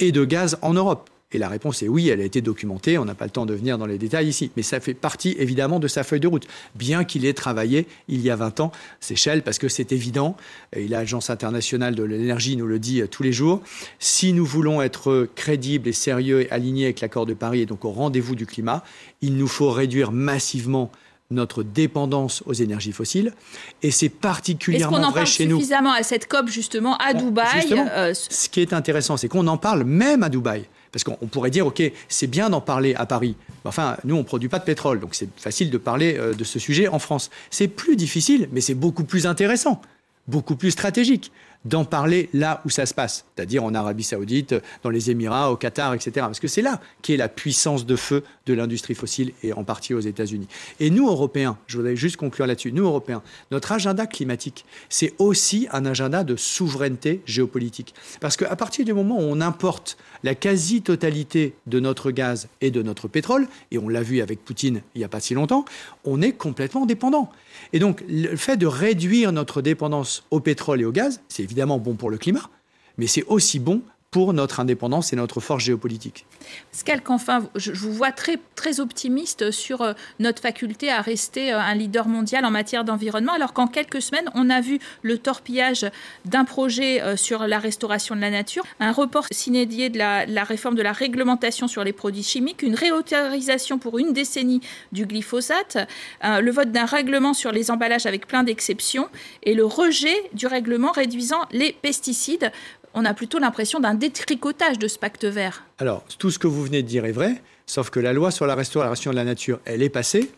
et 0.00 0.10
de 0.10 0.24
gaz 0.24 0.58
en 0.62 0.74
Europe? 0.74 1.08
Et 1.32 1.38
la 1.38 1.48
réponse 1.48 1.82
est 1.82 1.88
oui, 1.88 2.08
elle 2.08 2.20
a 2.20 2.24
été 2.24 2.40
documentée, 2.40 2.96
on 2.96 3.04
n'a 3.04 3.14
pas 3.14 3.26
le 3.26 3.30
temps 3.30 3.44
de 3.44 3.52
venir 3.52 3.76
dans 3.76 3.86
les 3.86 3.98
détails 3.98 4.28
ici, 4.28 4.50
mais 4.56 4.62
ça 4.62 4.80
fait 4.80 4.94
partie 4.94 5.36
évidemment 5.38 5.78
de 5.78 5.86
sa 5.86 6.02
feuille 6.02 6.20
de 6.20 6.26
route, 6.26 6.46
bien 6.74 7.04
qu'il 7.04 7.26
ait 7.26 7.34
travaillé 7.34 7.86
il 8.08 8.22
y 8.22 8.30
a 8.30 8.36
20 8.36 8.60
ans, 8.60 8.72
c'est 9.00 9.16
Shell, 9.16 9.42
parce 9.42 9.58
que 9.58 9.68
c'est 9.68 9.92
évident, 9.92 10.36
et 10.72 10.88
l'Agence 10.88 11.28
internationale 11.28 11.94
de 11.94 12.02
l'énergie 12.02 12.56
nous 12.56 12.66
le 12.66 12.78
dit 12.78 13.02
euh, 13.02 13.06
tous 13.06 13.22
les 13.22 13.32
jours, 13.32 13.60
si 13.98 14.32
nous 14.32 14.46
voulons 14.46 14.80
être 14.80 15.28
crédibles 15.34 15.88
et 15.88 15.92
sérieux 15.92 16.42
et 16.42 16.50
alignés 16.50 16.84
avec 16.84 17.00
l'accord 17.00 17.26
de 17.26 17.34
Paris 17.34 17.60
et 17.60 17.66
donc 17.66 17.84
au 17.84 17.90
rendez-vous 17.90 18.34
du 18.34 18.46
climat, 18.46 18.82
il 19.20 19.36
nous 19.36 19.48
faut 19.48 19.70
réduire 19.70 20.12
massivement 20.12 20.90
notre 21.30 21.62
dépendance 21.62 22.42
aux 22.46 22.54
énergies 22.54 22.92
fossiles. 22.92 23.34
Et 23.82 23.90
c'est 23.90 24.08
particulièrement 24.08 25.10
vrai 25.10 25.26
chez 25.26 25.46
nous. 25.46 25.58
Est-ce 25.58 25.66
qu'on 25.66 25.76
en 25.76 25.82
parle 25.82 25.86
suffisamment 25.86 25.92
à 25.92 26.02
cette 26.02 26.26
COP, 26.26 26.48
justement, 26.48 26.96
à 26.96 27.12
Dubaï 27.12 27.70
euh, 27.70 28.14
Ce 28.14 28.48
qui 28.48 28.60
est 28.60 28.72
intéressant, 28.72 29.18
c'est 29.18 29.28
qu'on 29.28 29.46
en 29.46 29.58
parle 29.58 29.84
même 29.84 30.22
à 30.22 30.30
Dubaï. 30.30 30.64
Parce 30.92 31.04
qu'on 31.04 31.26
pourrait 31.26 31.50
dire, 31.50 31.66
OK, 31.66 31.82
c'est 32.08 32.26
bien 32.26 32.50
d'en 32.50 32.60
parler 32.60 32.94
à 32.94 33.06
Paris. 33.06 33.36
Enfin, 33.64 33.96
nous, 34.04 34.14
on 34.14 34.18
ne 34.18 34.24
produit 34.24 34.48
pas 34.48 34.58
de 34.58 34.64
pétrole, 34.64 35.00
donc 35.00 35.14
c'est 35.14 35.28
facile 35.36 35.70
de 35.70 35.78
parler 35.78 36.16
euh, 36.18 36.34
de 36.34 36.44
ce 36.44 36.58
sujet 36.58 36.88
en 36.88 36.98
France. 36.98 37.30
C'est 37.50 37.68
plus 37.68 37.96
difficile, 37.96 38.48
mais 38.52 38.60
c'est 38.60 38.74
beaucoup 38.74 39.04
plus 39.04 39.26
intéressant, 39.26 39.82
beaucoup 40.26 40.56
plus 40.56 40.70
stratégique 40.70 41.30
d'en 41.64 41.84
parler 41.84 42.28
là 42.32 42.62
où 42.64 42.70
ça 42.70 42.86
se 42.86 42.94
passe, 42.94 43.24
c'est-à-dire 43.34 43.64
en 43.64 43.74
Arabie 43.74 44.04
Saoudite, 44.04 44.54
dans 44.82 44.90
les 44.90 45.10
Émirats, 45.10 45.50
au 45.50 45.56
Qatar, 45.56 45.94
etc. 45.94 46.12
Parce 46.16 46.40
que 46.40 46.48
c'est 46.48 46.62
là 46.62 46.80
qu'est 47.02 47.16
la 47.16 47.28
puissance 47.28 47.84
de 47.84 47.96
feu 47.96 48.22
de 48.46 48.54
l'industrie 48.54 48.94
fossile 48.94 49.32
et 49.42 49.52
en 49.52 49.64
partie 49.64 49.92
aux 49.92 50.00
États-Unis. 50.00 50.48
Et 50.80 50.90
nous, 50.90 51.08
Européens, 51.08 51.58
je 51.66 51.76
voudrais 51.76 51.96
juste 51.96 52.16
conclure 52.16 52.46
là-dessus, 52.46 52.72
nous, 52.72 52.84
Européens, 52.84 53.22
notre 53.50 53.72
agenda 53.72 54.06
climatique, 54.06 54.64
c'est 54.88 55.14
aussi 55.18 55.68
un 55.72 55.84
agenda 55.84 56.24
de 56.24 56.36
souveraineté 56.36 57.22
géopolitique. 57.26 57.94
Parce 58.20 58.36
qu'à 58.36 58.56
partir 58.56 58.84
du 58.84 58.92
moment 58.92 59.18
où 59.18 59.22
on 59.22 59.40
importe 59.40 59.98
la 60.24 60.34
quasi-totalité 60.34 61.54
de 61.66 61.80
notre 61.80 62.10
gaz 62.10 62.48
et 62.60 62.70
de 62.70 62.82
notre 62.82 63.08
pétrole, 63.08 63.48
et 63.70 63.78
on 63.78 63.88
l'a 63.88 64.02
vu 64.02 64.20
avec 64.20 64.44
Poutine 64.44 64.82
il 64.94 64.98
n'y 64.98 65.04
a 65.04 65.08
pas 65.08 65.20
si 65.20 65.34
longtemps, 65.34 65.64
on 66.04 66.22
est 66.22 66.32
complètement 66.32 66.86
dépendant. 66.86 67.30
Et 67.72 67.78
donc, 67.78 68.02
le 68.08 68.36
fait 68.36 68.56
de 68.56 68.66
réduire 68.66 69.32
notre 69.32 69.62
dépendance 69.62 70.24
au 70.30 70.40
pétrole 70.40 70.80
et 70.80 70.84
au 70.84 70.92
gaz, 70.92 71.20
c'est 71.28 71.42
évidemment 71.42 71.57
bon 71.78 71.94
pour 71.94 72.10
le 72.10 72.18
climat, 72.18 72.48
mais 72.96 73.06
c'est 73.06 73.24
aussi 73.24 73.58
bon 73.58 73.82
pour 74.10 74.32
notre 74.32 74.60
indépendance 74.60 75.12
et 75.12 75.16
notre 75.16 75.40
force 75.40 75.64
géopolitique. 75.64 76.24
Pascal 76.72 77.02
Canfin, 77.02 77.46
je 77.56 77.72
vous 77.72 77.92
vois 77.92 78.10
très, 78.10 78.38
très 78.54 78.80
optimiste 78.80 79.50
sur 79.50 79.82
euh, 79.82 79.92
notre 80.18 80.40
faculté 80.40 80.90
à 80.90 81.02
rester 81.02 81.52
euh, 81.52 81.60
un 81.60 81.74
leader 81.74 82.08
mondial 82.08 82.46
en 82.46 82.50
matière 82.50 82.84
d'environnement, 82.84 83.34
alors 83.34 83.52
qu'en 83.52 83.66
quelques 83.66 84.00
semaines, 84.00 84.30
on 84.34 84.48
a 84.48 84.62
vu 84.62 84.78
le 85.02 85.18
torpillage 85.18 85.86
d'un 86.24 86.46
projet 86.46 87.02
euh, 87.02 87.16
sur 87.16 87.46
la 87.46 87.58
restauration 87.58 88.16
de 88.16 88.22
la 88.22 88.30
nature, 88.30 88.64
un 88.80 88.92
report 88.92 89.26
s'inédié 89.30 89.90
de 89.90 89.98
la, 89.98 90.24
la, 90.24 90.44
réforme 90.44 90.74
de 90.74 90.82
la 90.82 90.92
réglementation 90.92 91.68
sur 91.68 91.84
les 91.84 91.92
produits 91.92 92.22
chimiques, 92.22 92.62
une 92.62 92.74
réautorisation 92.74 93.78
pour 93.78 93.98
une 93.98 94.14
décennie 94.14 94.62
du 94.92 95.04
glyphosate, 95.04 95.76
le 96.22 96.50
vote 96.50 96.72
d'un 96.72 96.86
règlement 96.86 97.34
sur 97.34 97.52
les 97.52 97.70
emballages 97.70 98.06
avec 98.06 98.26
plein 98.26 98.42
d'exceptions 98.42 99.08
et 99.42 99.54
le 99.54 99.64
rejet 99.64 100.16
du 100.32 100.46
règlement 100.46 100.92
réduisant 100.92 101.40
les 101.52 101.72
pesticides 101.72 102.50
on 102.98 103.04
a 103.04 103.14
plutôt 103.14 103.38
l'impression 103.38 103.78
d'un 103.78 103.94
détricotage 103.94 104.76
de 104.78 104.88
ce 104.88 104.98
pacte 104.98 105.24
vert. 105.24 105.62
Alors, 105.78 106.04
tout 106.18 106.32
ce 106.32 106.38
que 106.38 106.48
vous 106.48 106.64
venez 106.64 106.82
de 106.82 106.88
dire 106.88 107.04
est 107.04 107.12
vrai, 107.12 107.40
sauf 107.64 107.90
que 107.90 108.00
la 108.00 108.12
loi 108.12 108.32
sur 108.32 108.44
la 108.44 108.56
restauration 108.56 109.12
de 109.12 109.16
la 109.16 109.22
nature, 109.22 109.60
elle 109.64 109.84
est 109.84 109.88
passée. 109.88 110.32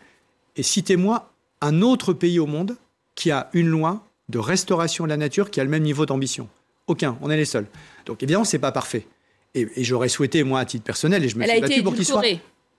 Et 0.56 0.62
citez-moi 0.62 1.32
un 1.62 1.80
autre 1.80 2.12
pays 2.12 2.38
au 2.38 2.46
monde 2.46 2.76
qui 3.14 3.30
a 3.30 3.48
une 3.54 3.68
loi 3.68 4.04
de 4.28 4.38
restauration 4.38 5.04
de 5.04 5.08
la 5.08 5.16
nature 5.16 5.50
qui 5.50 5.58
a 5.58 5.64
le 5.64 5.70
même 5.70 5.82
niveau 5.82 6.04
d'ambition. 6.04 6.48
Aucun, 6.86 7.16
on 7.22 7.30
est 7.30 7.36
les 7.36 7.46
seuls. 7.46 7.66
Donc 8.04 8.22
évidemment, 8.22 8.44
c'est 8.44 8.58
pas 8.58 8.72
parfait. 8.72 9.06
Et, 9.54 9.66
j'aurais 9.82 10.10
souhaité, 10.10 10.44
moi, 10.44 10.60
à 10.60 10.64
titre 10.66 10.84
personnel, 10.84 11.24
et 11.24 11.28
je 11.28 11.36
me 11.36 11.44
suis 11.44 11.60
battu 11.60 11.82
pour 11.82 11.94
qu'il 11.94 12.04
soit 12.04 12.22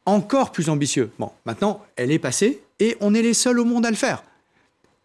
encore 0.06 0.52
plus 0.52 0.70
ambitieux. 0.70 1.10
Bon, 1.18 1.32
maintenant, 1.46 1.84
elle 1.96 2.12
est 2.12 2.20
passée 2.20 2.62
et 2.80 2.98
on 3.02 3.16
est 3.16 3.22
les 3.22 3.34
seuls 3.34 3.60
au 3.60 3.66
monde 3.66 3.86
à 3.86 3.90
le 3.90 3.98
faire. 3.98 4.24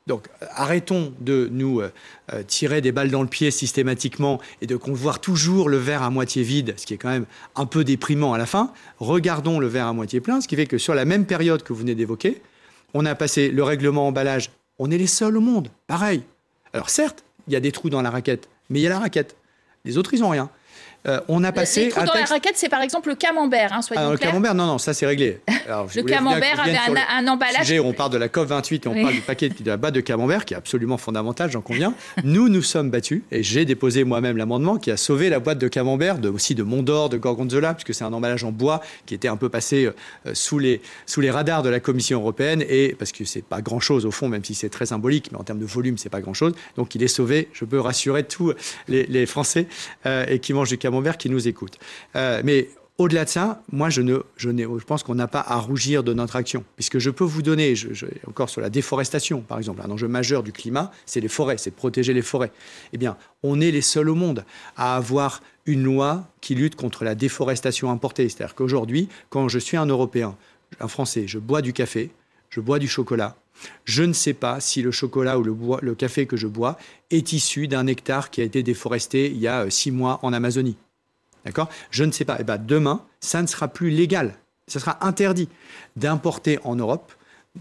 Donc 0.07 0.29
arrêtons 0.53 1.13
de 1.21 1.49
nous 1.51 1.81
euh, 1.81 1.93
euh, 2.33 2.45
tirer 2.45 2.81
des 2.81 2.93
balles 2.93 3.11
dans 3.11 3.23
le 3.23 3.29
pied 3.29 3.51
systématiquement 3.51 4.41
et 4.63 4.67
de 4.67 4.77
voir 4.77 5.21
toujours 5.21 5.69
le 5.69 5.79
verre 5.79 6.03
à 6.03 6.11
moitié 6.11 6.45
vide, 6.45 6.75
ce 6.77 6.87
qui 6.87 6.95
est 6.95 6.97
quand 6.97 7.09
même 7.09 7.27
un 7.57 7.67
peu 7.67 7.83
déprimant 7.83 8.33
à 8.33 8.39
la 8.39 8.47
fin. 8.47 8.73
Regardons 8.99 9.59
le 9.59 9.67
verre 9.67 9.89
à 9.89 9.93
moitié 9.93 10.21
plein, 10.21 10.41
ce 10.41 10.47
qui 10.47 10.55
fait 10.55 10.67
que 10.67 10.79
sur 10.79 10.95
la 10.95 11.05
même 11.05 11.27
période 11.27 11.65
que 11.65 11.73
vous 11.73 11.81
venez 11.81 11.97
d'évoquer, 11.97 12.41
on 12.95 13.05
a 13.05 13.17
passé 13.17 13.51
le 13.51 13.65
règlement 13.65 14.07
emballage. 14.07 14.51
On 14.79 14.93
est 14.93 14.99
les 14.99 15.09
seuls 15.09 15.37
au 15.37 15.41
monde, 15.41 15.71
pareil. 15.89 16.23
Alors 16.73 16.89
certes, 16.89 17.25
il 17.49 17.55
y 17.55 17.57
a 17.57 17.61
des 17.61 17.73
trous 17.73 17.91
dans 17.91 18.03
la 18.03 18.11
raquette, 18.11 18.49
mais 18.71 18.79
il 18.79 18.83
y 18.83 18.87
a 18.87 18.91
la 18.91 19.01
raquette. 19.01 19.37
Les 19.85 19.99
autres, 19.99 20.15
ils 20.15 20.21
n'ont 20.21 20.29
rien. 20.29 20.51
Euh, 21.07 21.21
on 21.29 21.45
a 21.45 21.53
passé. 21.53 21.85
Les 21.85 21.91
trous 21.91 22.05
dans 22.05 22.15
la 22.15 22.25
raquette, 22.25 22.57
c'est 22.57 22.69
par 22.69 22.83
exemple 22.83 23.09
le 23.09 23.15
camembert, 23.15 23.73
hein, 23.73 23.83
soyons 23.83 24.03
ah, 24.09 24.11
Le 24.11 24.19
camembert, 24.19 24.55
non, 24.55 24.67
non, 24.67 24.79
ça 24.79 24.93
c'est 24.93 25.07
réglé. 25.07 25.41
le 25.49 26.03
camembert 26.03 26.61
avait 26.61 26.77
un, 27.17 27.27
emballage. 27.29 27.73
on 27.81 27.93
parle 27.93 28.11
de 28.11 28.19
la 28.19 28.29
COP 28.29 28.49
28 28.49 28.87
et 28.87 28.89
on 28.89 28.95
parle 28.95 29.15
du 29.15 29.21
paquet 29.21 29.49
de 29.49 29.55
la 29.65 29.77
batte 29.77 29.95
de 29.95 30.01
camembert 30.01 30.45
qui 30.45 30.55
est 30.55 30.57
absolument 30.57 30.99
fondamental, 30.99 31.51
j'en 31.51 31.61
conviens. 31.61 31.95
nous, 32.25 32.49
nous 32.49 32.63
sommes 32.63 32.91
battus 32.91 33.23
et 33.31 33.43
j'ai 33.43 33.65
déposé 33.65 34.05
moi-même 34.05 34.37
l'amendement 34.37 34.79
qui 34.79 34.91
a 34.91 34.97
sauvé 34.97 35.29
la 35.29 35.39
boîte 35.39 35.59
de 35.59 35.69
camembert, 35.69 36.19
de, 36.19 36.29
aussi 36.29 36.55
de 36.55 36.63
Mondor, 36.63 37.09
de 37.09 37.19
Gorgonzola, 37.19 37.75
puisque 37.75 37.95
c'est 37.95 38.05
un 38.05 38.13
emballage 38.13 38.45
en 38.45 38.51
bois 38.51 38.81
qui 39.07 39.15
était 39.15 39.29
un 39.29 39.37
peu 39.37 39.49
passé 39.49 39.87
euh, 39.87 40.35
sous, 40.35 40.59
les, 40.59 40.81
sous 41.07 41.21
les 41.21 41.31
radars 41.31 41.63
de 41.63 41.69
la 41.69 41.81
Commission 41.81 42.21
européenne 42.21 42.65
et 42.69 42.97
parce 42.99 43.13
que 43.13 43.25
c'est 43.25 43.45
pas 43.45 43.61
grand-chose 43.61 44.07
au 44.07 44.11
fond, 44.11 44.29
même 44.29 44.45
si 44.45 44.55
c'est 44.55 44.69
très 44.69 44.87
symbolique, 44.87 45.31
mais 45.31 45.39
en 45.39 45.45
termes 45.45 45.61
de 45.61 45.67
volume, 45.67 45.99
c'est 45.99 46.09
pas 46.09 46.21
grand-chose. 46.21 46.55
Donc 46.77 46.95
il 46.95 47.03
est 47.03 47.09
sauvé. 47.09 47.49
Je 47.53 47.65
peux 47.65 47.81
rassurer 47.81 48.25
tous 48.25 48.55
les, 48.89 49.27
Français 49.27 49.67
euh, 50.05 50.25
et 50.29 50.39
qui 50.39 50.53
mangent 50.53 50.69
du 50.69 50.79
camembert 50.79 50.96
qui 51.19 51.31
nous 51.31 51.49
écoutent. 51.49 51.79
Euh, 52.15 52.41
mais 52.45 52.69
au-delà 52.99 53.25
de 53.25 53.29
ça, 53.29 53.63
moi, 53.71 53.91
je, 53.91 54.01
ne, 54.01 54.19
je, 54.37 54.51
je 54.51 54.85
pense 54.85 55.03
qu'on 55.03 55.15
n'a 55.15 55.29
pas 55.29 55.45
à 55.47 55.57
rougir 55.57 56.03
de 56.03 56.15
notre 56.15 56.37
action, 56.37 56.65
puisque 56.77 56.99
je 56.99 57.11
peux 57.11 57.25
vous 57.25 57.43
donner, 57.43 57.75
encore 58.27 58.49
sur 58.49 58.63
la 58.63 58.71
déforestation, 58.71 59.43
par 59.43 59.59
exemple, 59.59 59.83
un 59.85 59.91
enjeu 59.91 60.09
majeur 60.09 60.43
du 60.43 60.53
climat, 60.53 60.91
c'est 61.05 61.21
les 61.21 61.29
forêts, 61.29 61.59
c'est 61.59 61.71
protéger 61.71 62.15
les 62.15 62.23
forêts. 62.23 62.53
Eh 62.93 62.99
bien, 62.99 63.17
on 63.43 63.61
est 63.61 63.71
les 63.71 63.83
seuls 63.83 64.09
au 64.09 64.15
monde 64.15 64.45
à 64.77 64.97
avoir 64.97 65.43
une 65.67 65.83
loi 65.83 66.27
qui 66.41 66.55
lutte 66.55 66.77
contre 66.77 67.05
la 67.05 67.15
déforestation 67.15 67.91
importée. 67.91 68.29
C'est-à-dire 68.29 68.55
qu'aujourd'hui, 68.55 69.09
quand 69.29 69.49
je 69.49 69.59
suis 69.59 69.77
un 69.77 69.87
Européen, 69.87 70.37
un 70.81 70.89
Français, 70.89 71.25
je 71.27 71.39
bois 71.39 71.61
du 71.61 71.73
café, 71.73 72.11
je 72.49 72.61
bois 72.61 72.79
du 72.79 72.89
chocolat, 72.89 73.37
je 73.85 74.03
ne 74.03 74.13
sais 74.13 74.35
pas 74.35 74.61
si 74.61 74.83
le 74.83 74.91
chocolat 74.91 75.39
ou 75.39 75.43
le, 75.43 75.55
le 75.83 75.95
café 75.95 76.27
que 76.27 76.37
je 76.37 76.47
bois 76.47 76.79
est 77.11 77.33
issu 77.33 77.69
d'un 77.69 77.87
hectare 77.87 78.31
qui 78.31 78.41
a 78.41 78.45
été 78.45 78.63
déforesté 78.63 79.31
il 79.31 79.39
y 79.39 79.49
a 79.49 79.65
euh, 79.65 79.71
six 79.71 79.91
mois 79.91 80.19
en 80.23 80.33
Amazonie. 80.33 80.77
D'accord? 81.47 81.71
Je 81.91 82.05
ne 82.05 82.13
sais 82.13 82.25
pas. 82.25 82.35
Et 82.35 82.41
eh 82.41 82.45
ben, 82.45 82.59
demain, 82.59 83.03
ça 83.21 83.41
ne 83.41 83.47
sera 83.47 83.69
plus 83.69 83.91
légal. 83.91 84.35
Ça 84.67 84.81
sera 84.81 85.07
interdit 85.07 85.49
d'importer 85.95 86.59
en 86.65 86.75
Europe 86.75 87.13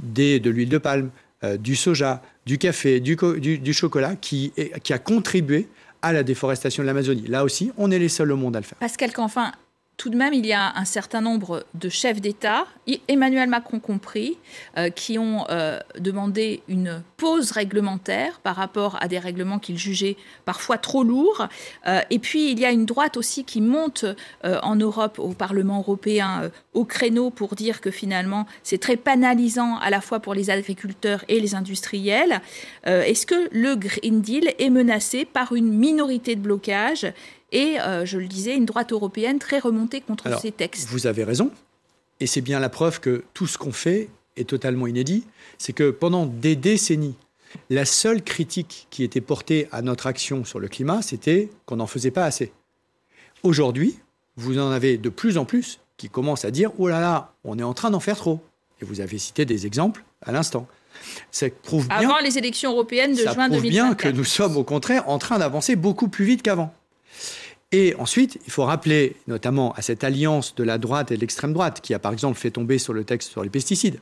de 0.01 0.49
l'huile 0.49 0.69
de 0.69 0.77
palme, 0.77 1.11
euh, 1.43 1.55
du 1.55 1.75
soja, 1.75 2.21
du 2.45 2.57
café, 2.57 2.99
du, 2.99 3.15
du, 3.15 3.73
chocolat 3.73 4.15
qui, 4.15 4.51
qui 4.83 4.91
a 4.91 4.99
contribué 4.99 5.69
à 6.01 6.13
la 6.13 6.23
déforestation 6.23 6.83
de 6.83 6.87
l'Amazonie. 6.87 7.27
Là 7.27 7.43
aussi, 7.43 7.71
on 7.77 7.91
est 7.91 7.99
les 7.99 8.09
seuls 8.09 8.31
au 8.31 8.37
monde 8.37 8.55
à 8.55 8.59
le 8.59 8.65
faire. 8.65 8.77
Pascal 8.77 9.13
Canfin, 9.13 9.51
tout 9.97 10.09
de 10.09 10.17
même, 10.17 10.33
il 10.33 10.45
y 10.45 10.51
a 10.51 10.73
un 10.75 10.83
certain 10.83 11.21
nombre 11.21 11.65
de 11.73 11.87
chefs 11.87 12.19
d'État, 12.19 12.65
Emmanuel 13.07 13.47
Macron 13.47 13.79
compris, 13.79 14.37
euh, 14.77 14.89
qui 14.89 15.17
ont 15.17 15.45
euh, 15.49 15.79
demandé 15.97 16.61
une 16.67 17.01
pause 17.15 17.51
réglementaire 17.51 18.39
par 18.41 18.57
rapport 18.57 18.97
à 19.01 19.07
des 19.07 19.19
règlements 19.19 19.57
qu'ils 19.57 19.77
jugeaient 19.77 20.17
parfois 20.43 20.77
trop 20.77 21.03
lourds. 21.03 21.47
Euh, 21.87 22.01
et 22.09 22.19
puis, 22.19 22.51
il 22.51 22.59
y 22.59 22.65
a 22.65 22.71
une 22.71 22.85
droite 22.85 23.15
aussi 23.15 23.45
qui 23.45 23.61
monte 23.61 24.05
en 24.43 24.75
Europe, 24.75 25.17
au 25.19 25.29
Parlement 25.29 25.79
européen, 25.79 26.51
au 26.73 26.85
créneau 26.85 27.29
pour 27.29 27.55
dire 27.55 27.81
que 27.81 27.89
finalement, 27.89 28.45
c'est 28.63 28.77
très 28.77 28.97
pénalisant 28.97 29.77
à 29.77 29.89
la 29.89 30.01
fois 30.01 30.19
pour 30.19 30.33
les 30.33 30.49
agriculteurs 30.49 31.23
et 31.27 31.39
les 31.39 31.55
industriels. 31.55 32.41
Est-ce 32.85 33.25
que 33.25 33.49
le 33.51 33.75
Green 33.75 34.21
Deal 34.21 34.53
est 34.59 34.69
menacé 34.69 35.25
par 35.25 35.53
une 35.53 35.69
minorité 35.69 36.35
de 36.35 36.41
blocage 36.41 37.07
et, 37.55 37.79
euh, 37.79 38.05
je 38.05 38.17
le 38.17 38.27
disais, 38.27 38.53
une 38.55 38.65
droite 38.65 38.91
européenne 38.91 39.39
très 39.39 39.59
remontée 39.59 40.01
contre 40.01 40.39
ces 40.41 40.51
textes. 40.51 40.89
Vous 40.89 41.07
avez 41.07 41.24
raison, 41.24 41.51
et 42.19 42.27
c'est 42.27 42.41
bien 42.41 42.59
la 42.59 42.67
preuve 42.67 43.00
que 43.00 43.24
tout 43.33 43.47
ce 43.47 43.57
qu'on 43.57 43.71
fait 43.71 44.09
est 44.35 44.50
totalement 44.50 44.88
inédit. 44.88 45.24
C'est 45.57 45.71
que 45.71 45.89
pendant 45.89 46.25
des 46.25 46.57
décennies, 46.57 47.15
la 47.69 47.85
seule 47.85 48.21
critique 48.21 48.88
qui 48.89 49.03
était 49.03 49.21
portée 49.21 49.69
à 49.71 49.81
notre 49.81 50.05
action 50.05 50.43
sur 50.43 50.59
le 50.59 50.67
climat, 50.67 51.01
c'était 51.01 51.50
qu'on 51.65 51.77
n'en 51.77 51.88
faisait 51.88 52.12
pas 52.12 52.25
assez. 52.25 52.51
Aujourd'hui, 53.41 53.97
vous 54.35 54.59
en 54.59 54.71
avez 54.71 54.97
de 54.97 55.09
plus 55.09 55.38
en 55.38 55.45
plus 55.45 55.79
qui 55.95 56.09
commencent 56.09 56.43
à 56.43 56.51
dire 56.51 56.71
Oh 56.77 56.89
là 56.89 57.00
là, 57.00 57.33
on 57.45 57.57
est 57.57 57.63
en 57.63 57.74
train 57.74 57.89
d'en 57.89 58.01
faire 58.01 58.17
trop. 58.17 58.41
Et 58.81 58.85
vous 58.85 59.00
avez 59.00 59.17
cité 59.17 59.45
des 59.45 59.65
exemples 59.65 60.03
à 60.21 60.33
l'instant. 60.33 60.67
Ça 61.31 61.47
prouve 61.63 61.88
bien, 61.88 61.97
Avant 61.97 62.19
les 62.19 62.38
élections 62.38 62.71
européennes 62.71 63.13
de 63.13 63.21
juin 63.21 63.47
2024. 63.47 63.53
Ça 63.53 63.59
prouve 63.59 63.69
bien 63.69 63.95
que 63.95 64.09
nous 64.09 64.25
sommes 64.25 64.57
au 64.57 64.65
contraire 64.65 65.07
en 65.07 65.19
train 65.19 65.39
d'avancer 65.39 65.77
beaucoup 65.77 66.09
plus 66.09 66.25
vite 66.25 66.41
qu'avant. 66.41 66.74
Et 67.72 67.95
ensuite, 67.95 68.39
il 68.45 68.51
faut 68.51 68.63
rappeler 68.63 69.15
notamment 69.27 69.74
à 69.74 69.81
cette 69.81 70.03
alliance 70.03 70.55
de 70.55 70.63
la 70.63 70.77
droite 70.77 71.12
et 71.12 71.15
de 71.15 71.22
l'extrême 71.22 71.53
droite, 71.53 71.81
qui 71.81 71.93
a 71.93 72.00
par 72.00 72.13
exemple 72.13 72.38
fait 72.38 72.51
tomber 72.51 72.77
sur 72.77 72.93
le 72.93 73.03
texte 73.03 73.31
sur 73.31 73.43
les 73.43 73.50
pesticides. 73.50 74.00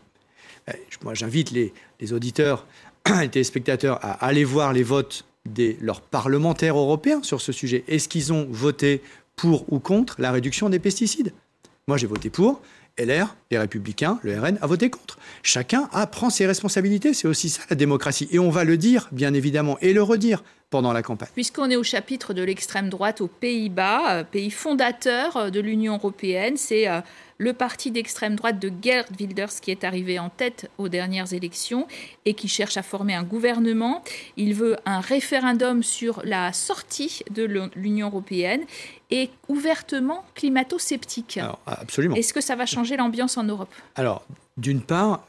Euh, 0.69 0.73
moi, 1.03 1.13
j'invite 1.13 1.51
les, 1.51 1.73
auditeurs 2.13 2.67
et 3.21 3.29
téléspectateurs 3.29 3.99
à 4.01 4.25
aller 4.25 4.43
voir 4.43 4.73
les 4.73 4.83
votes 4.83 5.25
de 5.45 5.75
leurs 5.81 6.01
parlementaires 6.01 6.77
européens 6.77 7.21
sur 7.23 7.41
ce 7.41 7.51
sujet. 7.51 7.83
Est-ce 7.87 8.07
qu'ils 8.07 8.31
ont 8.31 8.47
voté 8.49 9.01
pour 9.35 9.71
ou 9.71 9.79
contre 9.79 10.15
la 10.19 10.31
réduction 10.31 10.69
des 10.69 10.79
pesticides? 10.79 11.33
Moi, 11.87 11.97
j'ai 11.97 12.07
voté 12.07 12.29
pour. 12.29 12.61
LR, 12.97 13.35
les 13.49 13.57
Républicains, 13.57 14.19
le 14.21 14.39
RN, 14.39 14.59
a 14.61 14.67
voté 14.67 14.91
contre. 14.91 15.17
Chacun 15.41 15.89
a, 15.93 16.05
prend 16.05 16.29
ses 16.29 16.45
responsabilités. 16.45 17.13
C'est 17.13 17.27
aussi 17.27 17.49
ça 17.49 17.63
la 17.69 17.75
démocratie. 17.75 18.27
Et 18.31 18.37
on 18.37 18.51
va 18.51 18.63
le 18.63 18.77
dire, 18.77 19.09
bien 19.11 19.33
évidemment, 19.33 19.79
et 19.81 19.93
le 19.93 20.03
redire 20.03 20.43
pendant 20.73 20.91
la 20.91 21.03
campagne. 21.03 21.29
Puisqu'on 21.35 21.69
est 21.69 21.75
au 21.75 21.83
chapitre 21.83 22.33
de 22.33 22.41
l'extrême 22.41 22.89
droite 22.89 23.21
aux 23.21 23.27
Pays-Bas, 23.27 24.11
euh, 24.11 24.23
pays 24.23 24.49
fondateur 24.49 25.37
euh, 25.37 25.49
de 25.51 25.59
l'Union 25.59 25.93
européenne, 25.97 26.57
c'est 26.57 26.87
euh, 26.87 26.99
le 27.37 27.53
parti 27.53 27.91
d'extrême 27.91 28.35
droite 28.35 28.57
de 28.57 28.71
Gerd 28.81 29.05
Wilders 29.19 29.59
qui 29.61 29.69
est 29.69 29.83
arrivé 29.83 30.17
en 30.17 30.29
tête 30.29 30.71
aux 30.79 30.89
dernières 30.89 31.31
élections 31.31 31.87
et 32.25 32.33
qui 32.33 32.47
cherche 32.47 32.75
à 32.75 32.81
former 32.81 33.13
un 33.13 33.21
gouvernement. 33.21 34.03
Il 34.35 34.55
veut 34.55 34.75
un 34.87 34.99
référendum 34.99 35.83
sur 35.83 36.21
la 36.23 36.51
sortie 36.53 37.21
de 37.29 37.43
l'Union 37.75 38.07
européenne 38.07 38.63
et 39.11 39.29
ouvertement 39.49 40.25
climato-sceptique. 40.33 41.39
absolument. 41.67 42.15
Est-ce 42.15 42.33
que 42.33 42.41
ça 42.41 42.55
va 42.55 42.65
changer 42.65 42.97
l'ambiance 42.97 43.37
en 43.37 43.43
Europe? 43.43 43.69
Alors, 43.93 44.25
d'une 44.57 44.81
part, 44.81 45.27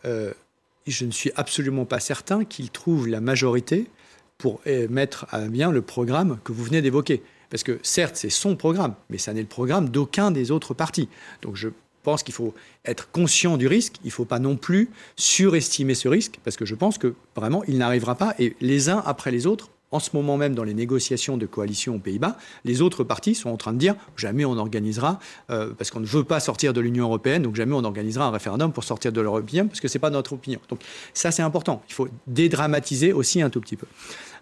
je 0.87 1.05
ne 1.05 1.11
suis 1.11 1.33
absolument 1.37 1.85
pas 1.85 2.01
certain 2.01 2.45
qu'il 2.45 2.71
trouve 2.71 3.09
la 3.09 3.21
majorité 3.21 3.91
pour 4.39 4.61
eh, 4.67 4.89
mettre 4.89 5.27
à 5.31 5.41
bien 5.49 5.71
le 5.71 5.83
programme 5.83 6.39
que 6.45 6.53
vous 6.53 6.65
venez 6.65 6.83
d'évoquer. 6.83 7.23
Parce 7.51 7.63
que 7.63 7.79
certes, 7.83 8.17
c'est 8.17 8.31
son 8.31 8.57
programme, 8.57 8.95
mais 9.11 9.19
ça 9.19 9.33
n'est 9.33 9.43
le 9.43 9.47
programme 9.47 9.89
d'aucun 9.89 10.31
des 10.31 10.51
autres 10.51 10.75
partis. 10.75 11.09
Donc 11.43 11.57
je 11.57 11.69
pense 12.03 12.23
qu'il 12.23 12.35
faut 12.35 12.55
être 12.85 13.11
conscient 13.11 13.57
du 13.57 13.67
risque. 13.67 13.95
Il 14.05 14.09
ne 14.09 14.13
faut 14.13 14.25
pas 14.25 14.39
non 14.39 14.57
plus 14.57 14.91
surestimer 15.17 15.95
ce 15.95 16.09
risque, 16.09 16.39
parce 16.45 16.57
que 16.57 16.65
je 16.65 16.75
pense 16.75 16.99
que 16.99 17.15
vraiment, 17.37 17.65
il 17.65 17.79
n'arrivera 17.79 18.15
pas. 18.15 18.35
Et 18.39 18.57
les 18.61 18.89
uns 18.89 19.03
après 19.07 19.31
les 19.31 19.47
autres, 19.47 19.71
en 19.95 20.01
ce 20.01 20.11
moment 20.13 20.37
même 20.37 20.57
dans 20.57 20.65
les 20.65 20.75
négociations 20.75 21.37
de 21.37 21.47
coalition 21.47 21.95
aux 21.95 21.99
Pays-Bas, 22.01 22.37
les 22.65 22.83
autres 22.83 23.05
partis 23.05 23.37
sont 23.37 23.49
en 23.49 23.57
train 23.57 23.73
de 23.73 23.79
dire 23.79 23.95
jamais 24.17 24.45
on 24.45 24.59
organisera, 24.59 25.21
euh, 25.51 25.73
parce 25.79 25.93
qu'on 25.93 26.01
ne 26.01 26.07
veut 26.07 26.25
pas 26.25 26.41
sortir 26.41 26.73
de 26.73 26.81
l'Union 26.81 27.05
européenne, 27.05 27.45
donc 27.45 27.55
jamais 27.55 27.75
on 27.75 27.85
organisera 27.85 28.27
un 28.27 28.33
référendum 28.33 28.73
pour 28.73 28.83
sortir 28.83 29.13
de 29.13 29.21
l'Européen, 29.21 29.69
parce 29.69 29.79
que 29.79 29.87
ce 29.87 29.97
n'est 29.97 30.01
pas 30.01 30.11
notre 30.11 30.33
opinion. 30.33 30.59
Donc 30.69 30.81
ça 31.15 31.31
c'est 31.31 31.43
important. 31.43 31.81
Il 31.89 31.95
faut 31.95 32.09
dédramatiser 32.27 33.13
aussi 33.13 33.41
un 33.41 33.51
tout 33.51 33.61
petit 33.61 33.77
peu. 33.77 33.87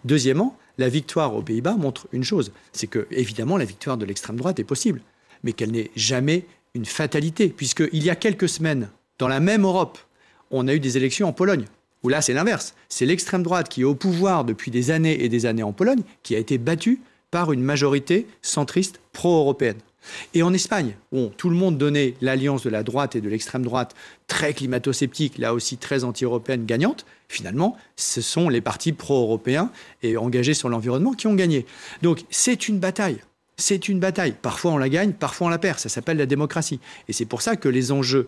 Deuxièmement, 0.05 0.57
la 0.79 0.89
victoire 0.89 1.35
aux 1.35 1.43
Pays-Bas 1.43 1.75
montre 1.75 2.07
une 2.13 2.23
chose, 2.23 2.51
c'est 2.71 2.87
que 2.87 3.07
évidemment 3.11 3.57
la 3.57 3.65
victoire 3.65 3.97
de 3.97 4.05
l'extrême 4.05 4.37
droite 4.37 4.59
est 4.59 4.63
possible, 4.63 5.01
mais 5.43 5.53
qu'elle 5.53 5.71
n'est 5.71 5.91
jamais 5.95 6.47
une 6.73 6.85
fatalité, 6.85 7.49
puisqu'il 7.49 8.03
y 8.03 8.09
a 8.09 8.15
quelques 8.15 8.49
semaines, 8.49 8.89
dans 9.19 9.27
la 9.27 9.39
même 9.39 9.65
Europe, 9.65 9.99
on 10.49 10.67
a 10.67 10.73
eu 10.73 10.79
des 10.79 10.97
élections 10.97 11.27
en 11.27 11.33
Pologne 11.33 11.65
où 12.03 12.09
là 12.09 12.21
c'est 12.21 12.33
l'inverse. 12.33 12.75
C'est 12.89 13.05
l'extrême 13.05 13.43
droite 13.43 13.69
qui 13.69 13.81
est 13.81 13.85
au 13.85 13.95
pouvoir 13.95 14.45
depuis 14.45 14.71
des 14.71 14.91
années 14.91 15.23
et 15.23 15.29
des 15.29 15.45
années 15.45 15.63
en 15.63 15.73
Pologne 15.73 16.03
qui 16.21 16.35
a 16.35 16.39
été 16.39 16.57
battue 16.57 17.01
par 17.31 17.51
une 17.51 17.63
majorité 17.63 18.27
centriste 18.41 18.99
pro-européenne. 19.11 19.77
Et 20.33 20.43
en 20.43 20.53
Espagne, 20.53 20.95
où 21.11 21.27
tout 21.37 21.49
le 21.49 21.55
monde 21.55 21.77
donnait 21.77 22.15
l'alliance 22.21 22.63
de 22.63 22.69
la 22.69 22.83
droite 22.83 23.15
et 23.15 23.21
de 23.21 23.29
l'extrême 23.29 23.63
droite 23.63 23.95
très 24.27 24.53
climato-sceptique, 24.53 25.37
là 25.37 25.53
aussi 25.53 25.77
très 25.77 26.03
anti-européenne, 26.03 26.65
gagnante, 26.65 27.05
finalement, 27.29 27.77
ce 27.95 28.21
sont 28.21 28.49
les 28.49 28.61
partis 28.61 28.91
pro-européens 28.91 29.71
et 30.01 30.17
engagés 30.17 30.53
sur 30.53 30.69
l'environnement 30.69 31.13
qui 31.13 31.27
ont 31.27 31.35
gagné. 31.35 31.65
Donc 32.01 32.25
c'est 32.29 32.67
une 32.67 32.79
bataille. 32.79 33.21
C'est 33.65 33.87
une 33.87 34.01
bataille. 34.01 34.35
Parfois 34.41 34.73
on 34.73 34.77
la 34.77 34.89
gagne, 34.89 35.13
parfois 35.13 35.47
on 35.47 35.49
la 35.49 35.57
perd. 35.57 35.79
Ça 35.79 35.87
s'appelle 35.87 36.17
la 36.17 36.25
démocratie. 36.25 36.81
Et 37.07 37.13
c'est 37.13 37.23
pour 37.23 37.41
ça 37.41 37.55
que 37.55 37.69
les 37.69 37.93
enjeux 37.93 38.27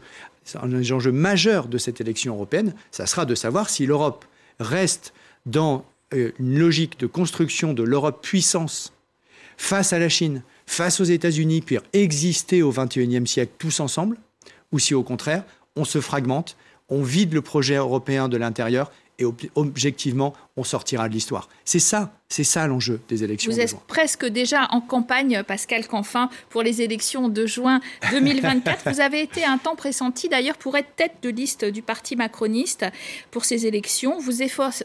enjeux 0.56 1.12
majeurs 1.12 1.68
de 1.68 1.78
cette 1.78 2.00
élection 2.00 2.36
européenne, 2.36 2.74
ça 2.90 3.06
sera 3.06 3.26
de 3.26 3.36
savoir 3.36 3.70
si 3.70 3.86
l'Europe 3.86 4.24
reste 4.62 5.14
dans 5.46 5.84
euh, 6.14 6.32
une 6.40 6.58
logique 6.58 6.98
de 7.02 7.06
construction 7.06 7.74
de 7.74 7.84
l'Europe 7.84 8.24
puissance 8.24 8.94
face 9.58 9.92
à 9.92 10.00
la 10.00 10.08
Chine, 10.08 10.42
face 10.68 11.02
aux 11.02 11.06
États-Unis, 11.06 11.60
puis 11.60 11.80
exister 11.92 12.64
au 12.64 12.72
XXIe 12.72 13.28
siècle 13.28 13.52
tous 13.58 13.82
ensemble, 13.82 14.16
ou 14.72 14.80
si 14.80 14.94
au 14.94 15.04
contraire, 15.04 15.44
on 15.76 15.84
se 15.84 16.00
fragmente, 16.00 16.56
on 16.88 17.02
vide 17.02 17.34
le 17.34 17.42
projet 17.42 17.76
européen 17.76 18.30
de 18.30 18.38
l'intérieur 18.38 18.90
et 19.18 19.26
objectivement, 19.56 20.34
on 20.58 20.64
sortira 20.64 21.08
de 21.08 21.14
l'histoire. 21.14 21.48
C'est 21.64 21.80
ça, 21.80 22.14
c'est 22.28 22.44
ça 22.44 22.68
l'enjeu 22.68 23.00
des 23.08 23.24
élections. 23.24 23.52
Vous 23.52 23.60
êtes 23.60 23.78
presque 23.88 24.26
déjà 24.26 24.68
en 24.72 24.82
campagne, 24.82 25.44
Pascal 25.44 25.88
Canfin, 25.88 26.30
pour 26.50 26.64
les 26.64 26.82
élections 26.82 27.30
de 27.30 27.46
juin 27.46 27.80
2024. 28.12 28.90
vous 28.94 29.00
avez 29.00 29.22
été 29.22 29.46
un 29.46 29.58
temps 29.58 29.76
pressenti 29.76 30.28
d'ailleurs 30.28 30.58
pour 30.58 30.76
être 30.76 30.96
tête 30.96 31.16
de 31.22 31.30
liste 31.30 31.64
du 31.64 31.82
parti 31.82 32.16
macroniste 32.16 32.86
pour 33.32 33.46
ces 33.46 33.66
élections. 33.68 34.20
Vous, 34.20 34.34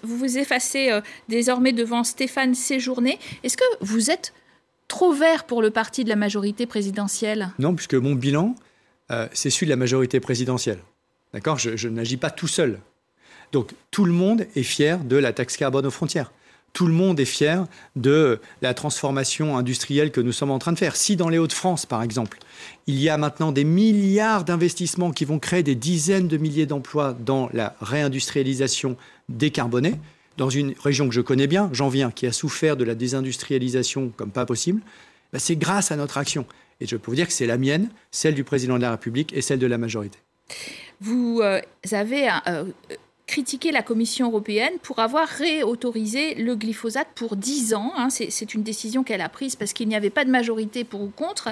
vous 0.03 0.17
vous 0.17 0.39
effacez 0.39 0.91
euh, 0.91 1.01
désormais 1.29 1.73
devant 1.73 2.05
Stéphane 2.05 2.55
Séjourné. 2.55 3.19
Est-ce 3.43 3.57
que 3.57 3.65
vous 3.81 4.11
êtes 4.11 4.33
trop 4.87 5.13
vert 5.13 5.45
pour 5.45 5.63
le 5.63 5.71
parti 5.71 6.05
de 6.05 6.09
la 6.09 6.17
majorité 6.17 6.67
présidentielle? 6.67 7.51
Non, 7.59 7.75
puisque 7.75 7.95
mon 7.95 8.15
bilan, 8.15 8.55
euh, 9.11 9.29
c'est 9.33 9.51
celui 9.51 9.67
de 9.67 9.71
la 9.71 9.77
majorité 9.77 10.21
présidentielle. 10.21 10.79
D'accord? 11.33 11.59
Je 11.59 11.89
n'agis 11.89 12.17
pas 12.17 12.31
tout 12.31 12.49
seul. 12.49 12.81
Donc 13.52 13.73
tout 13.90 14.04
le 14.04 14.12
monde 14.12 14.47
est 14.54 14.62
fier 14.62 14.99
de 15.04 15.16
la 15.16 15.33
taxe 15.33 15.57
carbone 15.57 15.87
aux 15.87 15.90
frontières. 15.90 16.33
Tout 16.73 16.87
le 16.87 16.92
monde 16.92 17.19
est 17.19 17.25
fier 17.25 17.66
de 17.97 18.38
la 18.62 18.75
transformation 18.75 19.57
industrielle 19.57 20.12
que 20.12 20.21
nous 20.21 20.30
sommes 20.30 20.52
en 20.52 20.61
train 20.61 20.73
de 20.73 20.78
faire. 20.78 20.95
Si 20.95 21.16
dans 21.16 21.28
les 21.28 21.38
Hauts-de-France, 21.38 21.85
par 21.85 22.02
exemple, 22.02 22.38
il 22.87 23.00
y 23.00 23.09
a 23.09 23.19
maintenant 23.19 23.50
des 23.50 23.64
milliards 23.64 24.45
d'investissements 24.45 25.11
qui 25.11 25.25
vont 25.25 25.40
créer 25.40 25.64
des 25.64 25.75
dizaines 25.75 26.28
de 26.28 26.37
milliers 26.37 26.66
d'emplois 26.66 27.16
dans 27.19 27.50
la 27.52 27.75
réindustrialisation 27.80 28.97
décarbonée, 29.28 29.97
dans 30.36 30.49
une 30.49 30.75
région 30.80 31.08
que 31.08 31.15
je 31.15 31.21
connais 31.21 31.49
bien, 31.49 31.69
j'en 31.73 31.89
viens, 31.89 32.13
qui 32.13 32.26
a 32.26 32.32
souffert 32.32 32.76
de 32.76 32.84
la 32.84 32.95
désindustrialisation 32.95 34.13
comme 34.17 34.30
pas 34.30 34.47
possible, 34.47 34.80
bah, 35.32 35.41
c'est 35.41 35.56
grâce 35.56 35.91
à 35.91 35.97
notre 35.97 36.19
action. 36.19 36.47
Et 36.80 36.86
je 36.86 36.97
peux 36.97 37.10
vous 37.10 37.17
dire 37.17 37.26
que 37.26 37.32
c'est 37.32 37.47
la 37.47 37.58
mienne, 37.58 37.91
celle 38.13 38.34
du 38.34 38.45
président 38.45 38.76
de 38.76 38.82
la 38.82 38.93
République 38.93 39.32
et 39.32 39.43
celle 39.43 39.58
de 39.58 39.67
la 39.67 39.76
majorité. 39.76 40.19
Vous 41.00 41.41
euh, 41.43 41.60
avez 41.93 42.28
euh, 42.47 42.65
critiquer 43.30 43.71
la 43.71 43.82
Commission 43.82 44.26
européenne 44.26 44.73
pour 44.82 44.99
avoir 44.99 45.28
réautorisé 45.28 46.34
le 46.34 46.56
glyphosate 46.56 47.06
pour 47.14 47.36
10 47.36 47.75
ans. 47.75 47.93
Hein. 47.97 48.08
C'est 48.10 48.54
une 48.54 48.64
décision 48.64 49.04
qu'elle 49.04 49.21
a 49.21 49.28
prise 49.28 49.54
parce 49.54 49.73
qu'il 49.73 49.86
n'y 49.86 49.95
avait 49.95 50.10
pas 50.10 50.25
de 50.25 50.30
majorité 50.30 50.82
pour 50.82 51.00
ou 51.00 51.12
contre. 51.14 51.50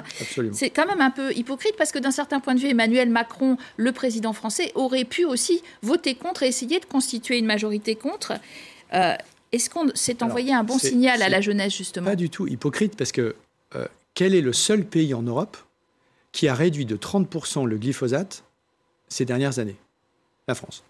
C'est 0.51 0.69
quand 0.71 0.85
même 0.85 0.99
un 0.99 1.09
peu 1.09 1.33
hypocrite 1.33 1.75
parce 1.77 1.93
que 1.93 1.99
d'un 1.99 2.11
certain 2.11 2.41
point 2.41 2.53
de 2.53 2.59
vue, 2.59 2.67
Emmanuel 2.67 3.09
Macron, 3.09 3.55
le 3.77 3.93
président 3.93 4.33
français, 4.33 4.73
aurait 4.75 5.05
pu 5.05 5.23
aussi 5.23 5.63
voter 5.81 6.15
contre 6.15 6.43
et 6.43 6.47
essayer 6.47 6.81
de 6.81 6.85
constituer 6.85 7.37
une 7.37 7.45
majorité 7.45 7.95
contre. 7.95 8.33
Euh, 8.93 9.15
est-ce 9.53 9.69
qu'on 9.69 9.87
s'est 9.95 10.21
envoyé 10.21 10.53
un 10.53 10.65
bon 10.65 10.77
signal 10.77 11.21
à 11.21 11.29
la 11.29 11.39
jeunesse, 11.39 11.73
justement? 11.73 12.07
Pas 12.07 12.17
du 12.17 12.29
tout 12.29 12.45
hypocrite 12.45 12.97
parce 12.97 13.13
que 13.13 13.37
euh, 13.75 13.87
quel 14.15 14.35
est 14.35 14.41
le 14.41 14.51
seul 14.51 14.83
pays 14.83 15.13
en 15.13 15.21
Europe 15.21 15.55
qui 16.33 16.49
a 16.49 16.53
réduit 16.53 16.85
de 16.85 16.97
30% 16.97 17.65
le 17.65 17.77
glyphosate 17.77 18.43
ces 19.07 19.23
dernières 19.23 19.59
années? 19.59 19.77
La 20.49 20.55
France 20.55 20.83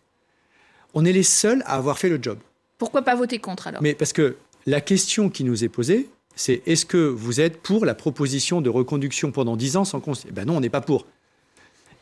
on 0.94 1.06
est 1.06 1.12
les 1.12 1.24
seuls 1.24 1.64
à 1.66 1.76
avoir 1.76 1.98
fait 1.98 2.10
le 2.10 2.20
job. 2.22 2.40
Pourquoi 2.78 3.02
pas 3.02 3.16
voter 3.16 3.40
contre 3.40 3.68
alors? 3.68 3.82
Mais 3.82 3.94
parce 3.94 4.14
que 4.14 4.38
la 4.66 4.82
question 4.82 5.30
qui 5.30 5.44
nous 5.44 5.64
est 5.64 5.70
posée, 5.70 6.10
c'est 6.36 6.62
est-ce 6.66 6.86
que 6.86 6.98
vous 6.98 7.42
êtes 7.42 7.62
pour 7.62 7.86
la 7.86 7.96
proposition 7.96 8.62
de 8.62 8.70
reconduction 8.70 9.32
pendant 9.32 9.58
10 9.58 9.78
ans 9.78 9.86
sans 9.86 10.00
constituer 10.00 10.32
Ben 10.32 10.46
non, 10.46 10.58
on 10.58 10.62
n'est 10.62 10.70
pas 10.70 10.82
pour. 10.82 11.06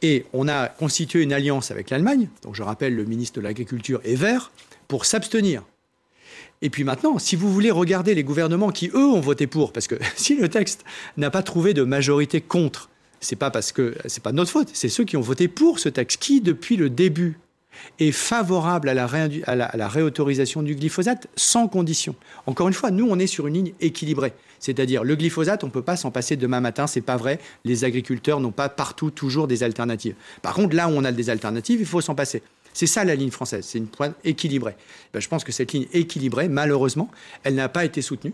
Et 0.04 0.26
on 0.34 0.47
a 0.47 0.67
constitué 0.67 1.23
une 1.23 1.34
alliance 1.34 1.71
avec 1.71 1.89
l'Allemagne, 1.89 2.30
donc 2.43 2.54
je 2.54 2.62
rappelle 2.62 2.95
le 2.95 3.06
ministre 3.06 3.39
de 3.39 3.41
l'Agriculture 3.41 4.00
est 4.04 4.15
vert, 4.15 4.52
pour 4.88 5.06
s'abstenir. 5.06 5.63
Et 6.62 6.69
puis 6.69 6.84
maintenant, 6.84 7.17
si 7.17 7.36
vous 7.36 7.52
voulez 7.52 7.71
regarder 7.71 8.13
les 8.13 8.23
gouvernements 8.23 8.69
qui, 8.69 8.89
eux, 8.93 9.08
ont 9.08 9.19
voté 9.19 9.47
pour, 9.47 9.73
parce 9.73 9.88
que 9.88 9.95
si 10.15 10.36
le 10.36 10.50
texte 10.50 10.84
n'a 11.17 11.32
pas 11.32 11.41
trouvé 11.41 11.73
de 11.73 11.84
majorité 11.84 12.41
contre, 12.41 12.89
c'est 13.19 13.36
pas 13.36 13.50
parce 13.50 13.71
que 13.71 13.95
c'est 14.06 14.21
pas 14.21 14.32
notre 14.32 14.52
faute, 14.52 14.69
c'est 14.73 14.89
ceux 14.89 15.04
qui 15.04 15.17
ont 15.17 15.21
voté 15.21 15.47
pour 15.47 15.80
ce 15.80 15.89
texte, 15.89 16.21
qui, 16.21 16.41
depuis 16.41 16.76
le 16.76 16.91
début, 16.91 17.39
est 18.00 18.12
favorable 18.12 18.90
à 18.90 18.94
la, 18.94 19.88
réautorisation 19.88 20.62
du 20.63 20.76
glyphosate 20.76 21.28
sans 21.36 21.68
condition. 21.68 22.16
Encore 22.46 22.68
une 22.68 22.74
fois, 22.74 22.92
nous, 22.92 23.08
on 23.10 23.20
est 23.20 23.28
sur 23.28 23.48
une 23.48 23.56
ligne 23.56 23.74
équilibrée. 23.82 24.34
C'est-à-dire, 24.60 25.04
le 25.04 25.16
glyphosate, 25.16 25.63
on 25.63 25.68
ne 25.68 25.72
peut 25.72 25.82
pas 25.82 25.96
s'en 25.96 26.12
passer 26.12 26.36
demain 26.36 26.60
matin, 26.60 26.88
c'est 26.88 27.02
pas 27.02 27.18
vrai. 27.18 27.40
Les 27.63 27.84
agriculteurs 27.84 28.40
n'ont 28.40 28.52
pas 28.52 28.70
partout 28.70 29.12
toujours 29.12 29.48
des 29.48 29.63
alternatives. 29.63 30.16
Par 30.42 30.54
contre, 30.54 30.76
là 30.76 30.88
où 30.88 30.92
on 30.92 31.04
a 31.04 31.12
des 31.12 31.30
alternatives, 31.30 31.80
il 31.80 31.86
faut 31.86 32.02
s'en 32.02 32.16
passer. 32.16 32.42
C'est 32.74 32.88
ça 32.88 33.04
la 33.04 33.16
ligne 33.16 33.32
française, 33.32 33.66
c'est 33.68 33.80
une 33.80 33.88
pointe 33.88 34.16
équilibrée. 34.24 34.76
Ben, 35.12 35.20
je 35.20 35.28
pense 35.28 35.44
que 35.44 35.52
cette 35.52 35.74
ligne 35.74 35.88
équilibrée, 35.94 36.48
malheureusement, 36.48 37.10
elle 37.44 37.56
n'a 37.56 37.70
pas 37.70 37.86
été 37.86 38.04
soutenue, 38.04 38.34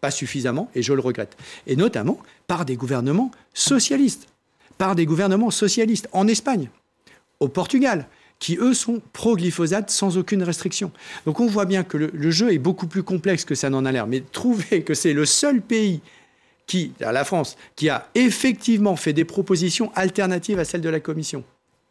pas 0.00 0.12
suffisamment, 0.12 0.70
et 0.76 0.82
je 0.82 0.92
le 0.92 1.00
regrette. 1.00 1.36
Et 1.66 1.74
notamment 1.74 2.18
par 2.46 2.64
des 2.64 2.76
gouvernements 2.76 3.32
socialistes, 3.52 4.28
par 4.78 4.94
des 4.94 5.06
gouvernements 5.06 5.50
socialistes 5.50 6.08
en 6.12 6.28
Espagne, 6.28 6.70
au 7.40 7.48
Portugal, 7.48 8.06
qui 8.40 8.56
eux 8.58 8.74
sont 8.74 9.00
pro-glyphosate 9.12 9.90
sans 9.90 10.18
aucune 10.18 10.42
restriction. 10.42 10.90
Donc 11.26 11.38
on 11.38 11.46
voit 11.46 11.66
bien 11.66 11.84
que 11.84 11.96
le, 11.96 12.30
jeu 12.30 12.52
est 12.52 12.58
beaucoup 12.58 12.86
plus 12.86 13.02
complexe 13.02 13.44
que 13.44 13.54
ça 13.54 13.70
n'en 13.70 13.84
a 13.84 13.92
l'air. 13.92 14.06
Mais 14.06 14.20
trouver 14.20 14.82
que 14.82 14.94
c'est 14.94 15.12
le 15.12 15.26
seul 15.26 15.60
pays 15.60 16.00
qui, 16.66 16.92
la 17.00 17.24
France, 17.24 17.56
qui 17.76 17.90
a 17.90 18.08
effectivement 18.14 18.96
fait 18.96 19.12
des 19.12 19.24
propositions 19.24 19.92
alternatives 19.94 20.58
à 20.58 20.64
celles 20.64 20.80
de 20.80 20.88
la 20.88 21.00
Commission, 21.00 21.44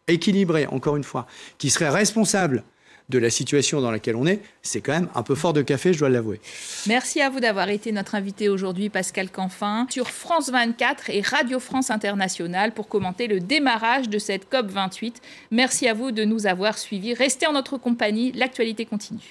équilibrées, 0.08 0.66
encore 0.68 0.98
une 0.98 1.04
fois, 1.04 1.28
qui 1.58 1.70
serait 1.70 1.90
responsable 1.90 2.64
de 3.10 3.20
la 3.20 3.30
situation 3.30 3.82
dans 3.82 3.92
laquelle 3.92 4.16
on 4.16 4.26
est, 4.26 4.42
c'est 4.62 4.82
quand 4.82 4.94
même 4.94 5.10
un 5.16 5.24
peu 5.24 5.36
fort 5.36 5.54
de 5.54 5.62
café, 5.62 5.94
je 5.94 6.00
dois 6.00 6.10
l'avouer. 6.10 6.40
Merci 6.88 7.22
à 7.22 7.30
vous 7.30 7.40
d'avoir 7.40 7.70
été 7.70 7.92
notre 7.92 8.16
invité 8.16 8.50
aujourd'hui, 8.50 8.90
Pascal 8.90 9.30
Canfin, 9.30 9.88
sur 9.90 10.10
France 10.10 10.50
24 10.50 11.10
et 11.10 11.22
Radio 11.22 11.60
France 11.60 11.90
Internationale 11.90 12.74
pour 12.74 12.88
commenter 12.88 13.28
le 13.28 13.40
démarrage 13.40 14.10
de 14.10 14.20
cette 14.20 14.50
COP 14.50 14.68
28. 14.68 15.22
Merci 15.52 15.88
à 15.88 15.94
vous 15.94 16.12
de 16.12 16.24
nous 16.24 16.48
avoir 16.48 16.78
suivis. 16.78 17.14
Restez 17.14 17.48
en 17.48 17.54
notre 17.54 17.78
compagnie, 17.78 18.32
l'actualité 18.34 18.86
continue. 18.86 19.30